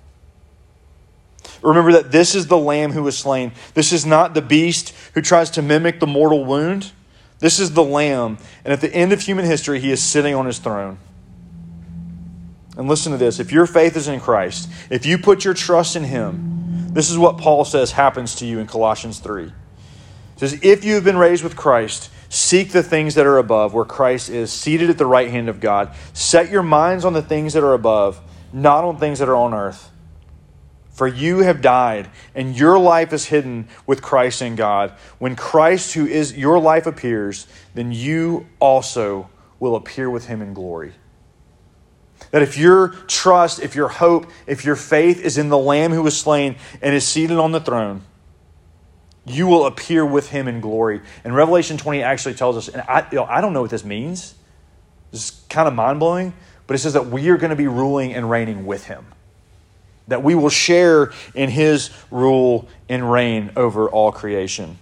Remember 1.62 1.92
that 1.94 2.12
this 2.12 2.34
is 2.36 2.48
the 2.48 2.58
lamb 2.58 2.92
who 2.92 3.04
was 3.04 3.18
slain. 3.18 3.52
This 3.74 3.94
is 3.94 4.06
not 4.06 4.34
the 4.34 4.42
beast 4.42 4.94
who 5.14 5.22
tries 5.22 5.50
to 5.52 5.62
mimic 5.62 6.00
the 6.00 6.08
mortal 6.08 6.44
wound. 6.44 6.92
This 7.40 7.60
is 7.60 7.74
the 7.74 7.84
lamb. 7.84 8.38
And 8.66 8.74
at 8.74 8.82
the 8.82 8.94
end 8.94 9.14
of 9.14 9.22
human 9.22 9.46
history, 9.46 9.80
he 9.80 9.92
is 9.92 10.02
sitting 10.02 10.34
on 10.34 10.46
his 10.46 10.60
throne. 10.60 10.98
And 12.78 12.88
listen 12.88 13.12
to 13.12 13.18
this 13.18 13.40
if 13.40 13.52
your 13.52 13.68
faith 13.68 13.96
is 13.96 14.08
in 14.08 14.20
Christ, 14.20 14.70
if 14.90 15.06
you 15.06 15.18
put 15.18 15.46
your 15.46 15.54
trust 15.54 15.96
in 15.96 16.06
him, 16.06 16.88
this 16.94 17.10
is 17.10 17.18
what 17.18 17.38
Paul 17.38 17.64
says 17.66 17.92
happens 17.92 18.36
to 18.36 18.46
you 18.46 18.60
in 18.60 18.68
Colossians 18.68 19.20
3. 19.20 19.44
It 19.44 19.52
says, 20.38 20.60
If 20.64 20.84
you 20.84 20.96
have 20.96 21.04
been 21.04 21.18
raised 21.18 21.44
with 21.44 21.56
Christ, 21.56 22.10
Seek 22.32 22.72
the 22.72 22.82
things 22.82 23.16
that 23.16 23.26
are 23.26 23.38
above, 23.38 23.74
where 23.74 23.84
Christ 23.84 24.30
is 24.30 24.54
seated 24.54 24.90
at 24.90 24.98
the 24.98 25.06
right 25.06 25.30
hand 25.30 25.50
of 25.50 25.60
God. 25.60 25.94
Set 26.14 26.50
your 26.50 26.64
minds 26.64 27.04
on 27.04 27.12
the 27.12 27.22
things 27.22 27.52
that 27.52 27.62
are 27.62 27.74
above, 27.74 28.22
not 28.54 28.86
on 28.86 28.98
things 28.98 29.20
that 29.20 29.28
are 29.28 29.36
on 29.36 29.54
earth. 29.54 29.91
For 31.02 31.08
you 31.08 31.40
have 31.40 31.64
died, 31.64 32.12
and 32.36 32.56
your 32.56 32.78
life 32.78 33.12
is 33.12 33.26
hidden 33.26 33.68
with 33.88 34.04
Christ 34.04 34.44
in 34.44 34.56
God. 34.56 34.92
When 35.18 35.36
Christ, 35.36 35.94
who 35.94 36.06
is 36.06 36.38
your 36.38 36.60
life, 36.60 36.86
appears, 36.86 37.48
then 37.74 37.92
you 37.92 38.46
also 38.60 39.28
will 39.60 39.76
appear 39.76 40.12
with 40.12 40.28
him 40.28 40.44
in 40.44 40.54
glory. 40.54 40.94
That 42.30 42.44
if 42.44 42.56
your 42.56 42.90
trust, 43.08 43.62
if 43.62 43.74
your 43.74 43.88
hope, 43.88 44.28
if 44.46 44.64
your 44.64 44.76
faith 44.76 45.20
is 45.20 45.40
in 45.40 45.50
the 45.50 45.58
Lamb 45.58 45.92
who 45.92 46.04
was 46.04 46.16
slain 46.16 46.56
and 46.84 46.94
is 46.94 47.08
seated 47.08 47.40
on 47.40 47.52
the 47.52 47.62
throne, 47.62 48.04
you 49.26 49.48
will 49.48 49.66
appear 49.66 50.06
with 50.06 50.30
him 50.30 50.48
in 50.48 50.62
glory. 50.62 51.02
And 51.24 51.36
Revelation 51.36 51.78
20 51.78 52.04
actually 52.04 52.36
tells 52.36 52.58
us, 52.58 52.68
and 52.68 52.84
I, 52.88 53.08
you 53.10 53.18
know, 53.18 53.26
I 53.26 53.42
don't 53.42 53.54
know 53.54 53.62
what 53.62 53.72
this 53.72 53.84
means. 53.84 54.36
It's 55.12 55.32
kind 55.50 55.68
of 55.68 55.74
mind 55.74 56.00
blowing, 56.00 56.32
but 56.68 56.76
it 56.76 56.78
says 56.78 56.94
that 56.94 57.08
we 57.08 57.30
are 57.30 57.38
going 57.38 57.50
to 57.50 57.56
be 57.56 57.68
ruling 57.68 58.14
and 58.14 58.30
reigning 58.30 58.68
with 58.68 58.86
him. 58.86 59.04
That 60.08 60.24
we 60.24 60.36
will 60.36 60.50
share 60.50 61.12
in 61.34 61.50
his 61.50 61.90
rule 62.10 62.68
and 62.90 63.12
reign 63.12 63.52
over 63.56 63.90
all 63.90 64.12
creation. 64.12 64.78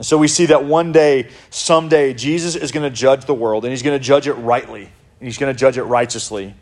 So 0.00 0.18
we 0.18 0.28
see 0.28 0.46
that 0.46 0.64
one 0.64 0.92
day, 0.92 1.30
someday, 1.50 2.12
Jesus 2.12 2.54
is 2.54 2.70
going 2.72 2.84
to 2.84 2.94
judge 2.94 3.24
the 3.24 3.34
world, 3.34 3.64
and 3.64 3.70
he's 3.70 3.82
going 3.82 3.98
to 3.98 4.04
judge 4.04 4.26
it 4.26 4.34
rightly, 4.34 4.82
and 4.82 5.26
he's 5.26 5.38
going 5.38 5.54
to 5.54 5.58
judge 5.58 5.78
it 5.78 5.84
righteously. 5.84 6.54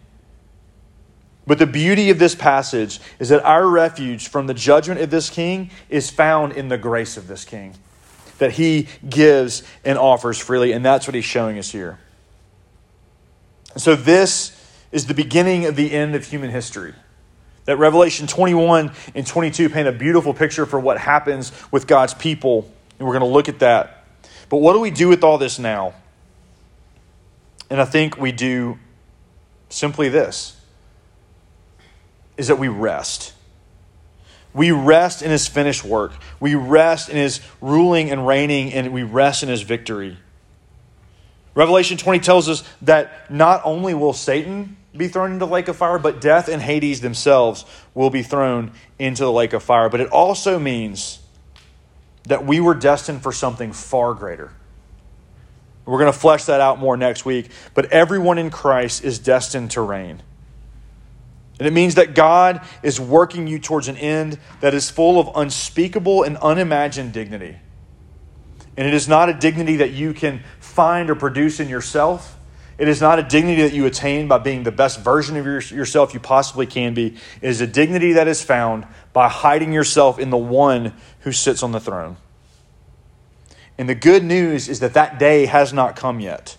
But 1.46 1.59
the 1.59 1.66
beauty 1.66 2.11
of 2.11 2.18
this 2.18 2.35
passage 2.35 3.00
is 3.18 3.29
that 3.29 3.44
our 3.44 3.66
refuge 3.66 4.29
from 4.29 4.46
the 4.46 4.55
judgment 4.55 5.00
of 5.00 5.11
this 5.11 5.29
king 5.29 5.70
is 5.88 6.11
found 6.11 6.53
in 6.53 6.68
the 6.68 6.79
grace 6.79 7.16
of 7.16 7.27
this 7.29 7.44
king 7.44 7.74
that 8.38 8.53
he 8.53 8.88
gives 9.09 9.62
and 9.85 9.98
offers 9.98 10.38
freely. 10.38 10.72
And 10.72 10.85
that's 10.85 11.07
what 11.07 11.14
he's 11.14 11.24
showing 11.24 11.59
us 11.59 11.70
here. 11.70 11.98
And 13.74 13.83
so, 13.83 13.94
this 13.94 14.59
is 14.92 15.07
the 15.07 15.14
beginning 15.14 15.66
of 15.66 15.77
the 15.77 15.92
end 15.92 16.14
of 16.14 16.24
human 16.24 16.50
history. 16.50 16.94
That 17.64 17.79
Revelation 17.79 18.27
21 18.27 18.92
and 19.14 19.27
22 19.27 19.70
paint 19.70 19.88
a 19.88 19.92
beautiful 19.92 20.35
picture 20.35 20.66
for 20.66 20.79
what 20.79 20.98
happens 20.98 21.53
with 21.70 21.87
God's 21.87 22.14
people. 22.14 22.70
And 22.98 23.07
we're 23.09 23.18
going 23.18 23.29
to 23.29 23.35
look 23.35 23.48
at 23.48 23.61
that. 23.61 24.05
But 24.48 24.59
what 24.59 24.74
do 24.74 24.81
we 24.81 24.90
do 24.90 25.09
with 25.09 25.24
all 25.24 25.38
this 25.38 25.59
now? 25.59 25.94
And 27.70 27.81
I 27.81 27.85
think 27.85 28.18
we 28.18 28.33
do 28.33 28.79
simply 29.68 30.09
this 30.09 30.61
is 32.37 32.48
that 32.48 32.57
we 32.57 32.68
rest. 32.68 33.33
We 34.53 34.70
rest 34.70 35.22
in 35.22 35.31
his 35.31 35.48
finished 35.48 35.85
work. 35.85 36.12
We 36.40 36.55
rest 36.55 37.09
in 37.09 37.16
his 37.16 37.40
ruling 37.61 38.11
and 38.11 38.27
reigning, 38.27 38.72
and 38.72 38.92
we 38.92 39.03
rest 39.03 39.42
in 39.42 39.48
his 39.48 39.62
victory. 39.62 40.16
Revelation 41.55 41.96
20 41.96 42.20
tells 42.20 42.48
us 42.48 42.64
that 42.83 43.31
not 43.31 43.62
only 43.64 43.94
will 43.94 44.12
Satan 44.12 44.77
be 44.97 45.09
thrown 45.09 45.33
into 45.33 45.45
the 45.45 45.51
lake 45.51 45.69
of 45.69 45.77
fire, 45.77 45.99
but 45.99 46.21
death 46.21 46.49
and 46.49 46.63
Hades 46.63 47.01
themselves 47.01 47.65
will 47.95 48.11
be 48.11 48.23
thrown 48.23 48.73
into 48.99 49.25
the 49.25 49.33
lake 49.33 49.53
of 49.53 49.63
fire. 49.63 49.89
But 49.89 50.01
it 50.01 50.09
also 50.09 50.59
means 50.59 51.19
that 52.25 52.47
we 52.47 52.61
were 52.61 52.75
destined 52.75 53.23
for 53.23 53.33
something 53.33 53.73
far 53.73 54.15
greater. 54.15 54.53
We're 55.85 55.99
going 55.99 56.13
to 56.13 56.19
flesh 56.19 56.45
that 56.45 56.61
out 56.61 56.79
more 56.79 56.97
next 56.97 57.25
week. 57.25 57.51
But 57.75 57.87
everyone 57.87 58.39
in 58.39 58.51
Christ 58.51 59.05
is 59.05 59.19
destined 59.19 59.73
to 59.73 59.83
reign. 59.83 60.23
And 61.59 61.69
it 61.69 61.73
means 61.73 61.97
that 61.97 62.15
God 62.15 62.63
is 62.83 62.99
working 62.99 63.47
you 63.47 63.59
towards 63.59 63.89
an 63.89 63.97
end 63.97 64.39
that 64.61 64.75
is 64.75 64.91
full 64.91 65.21
of 65.21 65.31
unspeakable 65.37 66.23
and 66.23 66.37
unimagined 66.39 67.13
dignity. 67.13 67.57
And 68.77 68.89
it 68.89 68.95
is 68.95 69.07
not 69.07 69.29
a 69.29 69.35
dignity 69.35 69.77
that 69.77 69.93
you 69.93 70.15
can 70.15 70.43
find 70.59 71.11
or 71.11 71.15
produce 71.15 71.61
in 71.61 71.69
yourself. 71.69 72.37
It 72.77 72.89
is 72.89 73.01
not 73.01 73.19
a 73.19 73.23
dignity 73.23 73.63
that 73.63 73.73
you 73.73 73.87
attain 73.87 74.27
by 74.27 74.39
being 74.39 74.65
the 74.65 74.73
best 74.73 75.01
version 75.01 75.37
of 75.37 75.47
yourself 75.47 76.13
you 76.13 76.21
possibly 76.21 76.67
can 76.67 76.95
be. 76.95 77.17
It 77.41 77.49
is 77.49 77.61
a 77.61 77.67
dignity 77.67 78.15
that 78.15 78.27
is 78.27 78.43
found 78.43 78.87
by 79.13 79.29
hiding 79.29 79.73
yourself 79.73 80.19
in 80.19 80.31
the 80.31 80.37
one 80.37 80.93
who 81.21 81.33
sits 81.33 81.63
on 81.63 81.73
the 81.73 81.81
throne. 81.81 82.17
And 83.79 83.89
the 83.89 83.95
good 83.95 84.25
news 84.25 84.69
is 84.69 84.81
that 84.81 84.95
that 84.95 85.19
day 85.19 85.47
has 85.47 85.73
not 85.73 85.97
come 85.97 86.21
yet. 86.21 86.57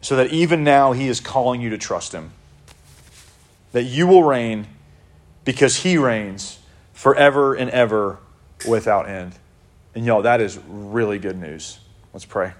So 0.00 0.16
that 0.16 0.32
even 0.32 0.64
now, 0.64 0.92
he 0.92 1.08
is 1.08 1.20
calling 1.20 1.60
you 1.60 1.70
to 1.70 1.78
trust 1.78 2.12
him 2.12 2.32
that 3.70 3.84
you 3.84 4.06
will 4.06 4.22
reign 4.22 4.66
because 5.44 5.76
he 5.76 5.96
reigns 5.96 6.58
forever 6.92 7.54
and 7.54 7.70
ever 7.70 8.18
without 8.68 9.08
end. 9.08 9.32
And 9.94 10.06
y'all, 10.06 10.22
that 10.22 10.40
is 10.40 10.58
really 10.68 11.18
good 11.18 11.38
news. 11.38 11.78
Let's 12.12 12.24
pray. 12.24 12.52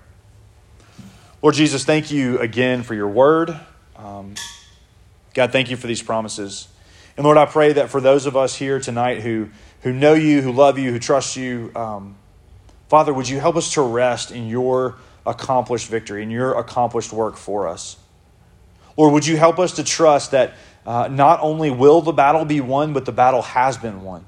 Lord 1.43 1.57
Jesus, 1.57 1.85
thank 1.85 2.13
you 2.13 2.39
again 2.39 2.85
for 2.85 2.95
your 2.95 3.09
word. 3.09 3.59
Um, 3.97 4.37
God, 5.35 5.51
thank 5.51 5.71
you 5.71 5.77
for 5.77 5.89
these 5.89 6.01
promises. 6.01 6.69
And 7.17 7.25
Lord, 7.25 7.37
I 7.37 7.47
pray 7.47 7.73
that 7.73 7.91
for 7.91 8.01
those 8.01 8.27
of 8.27 8.37
us 8.37 8.55
here 8.55 8.79
tonight 8.79 9.23
who, 9.23 9.49
who 9.81 9.93
know 9.93 10.15
you, 10.15 10.41
who 10.41 10.53
love 10.53 10.79
you, 10.79 10.93
who 10.93 11.01
trust 11.01 11.37
you, 11.37 11.73
um, 11.75 12.17
Father, 12.89 13.13
would 13.13 13.29
you 13.29 13.41
help 13.41 13.57
us 13.57 13.73
to 13.75 13.83
rest 13.83 14.31
in 14.31 14.49
your 14.49 14.97
accomplished 15.27 15.89
victory, 15.89 16.23
in 16.23 16.31
your 16.31 16.57
accomplished 16.57 17.13
work 17.13 17.37
for 17.37 17.67
us? 17.67 17.97
Lord, 18.97 19.13
would 19.13 19.27
you 19.27 19.37
help 19.37 19.59
us 19.59 19.73
to 19.73 19.85
trust 19.85 20.31
that 20.31 20.55
uh, 20.87 21.09
not 21.09 21.41
only 21.41 21.71
will 21.71 22.03
the 22.03 22.13
battle 22.13 22.45
be 22.45 22.61
won, 22.61 22.93
but 22.93 23.05
the 23.05 23.13
battle 23.13 23.43
has 23.43 23.77
been 23.77 24.03
won. 24.03 24.25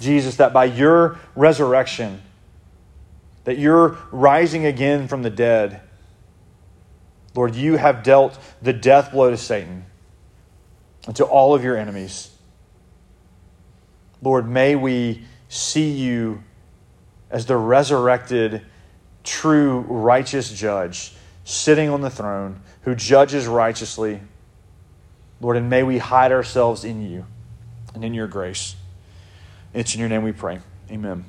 Jesus, 0.00 0.36
that 0.36 0.52
by 0.52 0.64
your 0.64 1.18
resurrection, 1.36 2.22
that 3.44 3.58
you're 3.58 3.98
rising 4.10 4.64
again 4.64 5.08
from 5.08 5.22
the 5.22 5.30
dead, 5.30 5.82
Lord, 7.34 7.54
you 7.54 7.76
have 7.76 8.02
dealt 8.02 8.38
the 8.60 8.72
death 8.72 9.12
blow 9.12 9.30
to 9.30 9.36
Satan 9.36 9.84
and 11.06 11.14
to 11.16 11.24
all 11.24 11.54
of 11.54 11.62
your 11.62 11.76
enemies. 11.76 12.30
Lord, 14.22 14.48
may 14.48 14.76
we 14.76 15.22
see 15.48 15.90
you 15.90 16.42
as 17.30 17.46
the 17.46 17.56
resurrected, 17.56 18.62
true, 19.24 19.80
righteous 19.88 20.52
judge 20.52 21.14
sitting 21.44 21.88
on 21.88 22.00
the 22.00 22.10
throne 22.10 22.60
who 22.82 22.94
judges 22.94 23.46
righteously 23.46 24.20
Lord, 25.40 25.56
and 25.56 25.70
may 25.70 25.82
we 25.82 25.98
hide 25.98 26.32
ourselves 26.32 26.84
in 26.84 27.10
you 27.10 27.24
and 27.94 28.04
in 28.04 28.12
your 28.14 28.26
grace. 28.26 28.76
It's 29.72 29.94
in 29.94 30.00
your 30.00 30.08
name 30.08 30.22
we 30.22 30.32
pray. 30.32 30.60
Amen. 30.90 31.24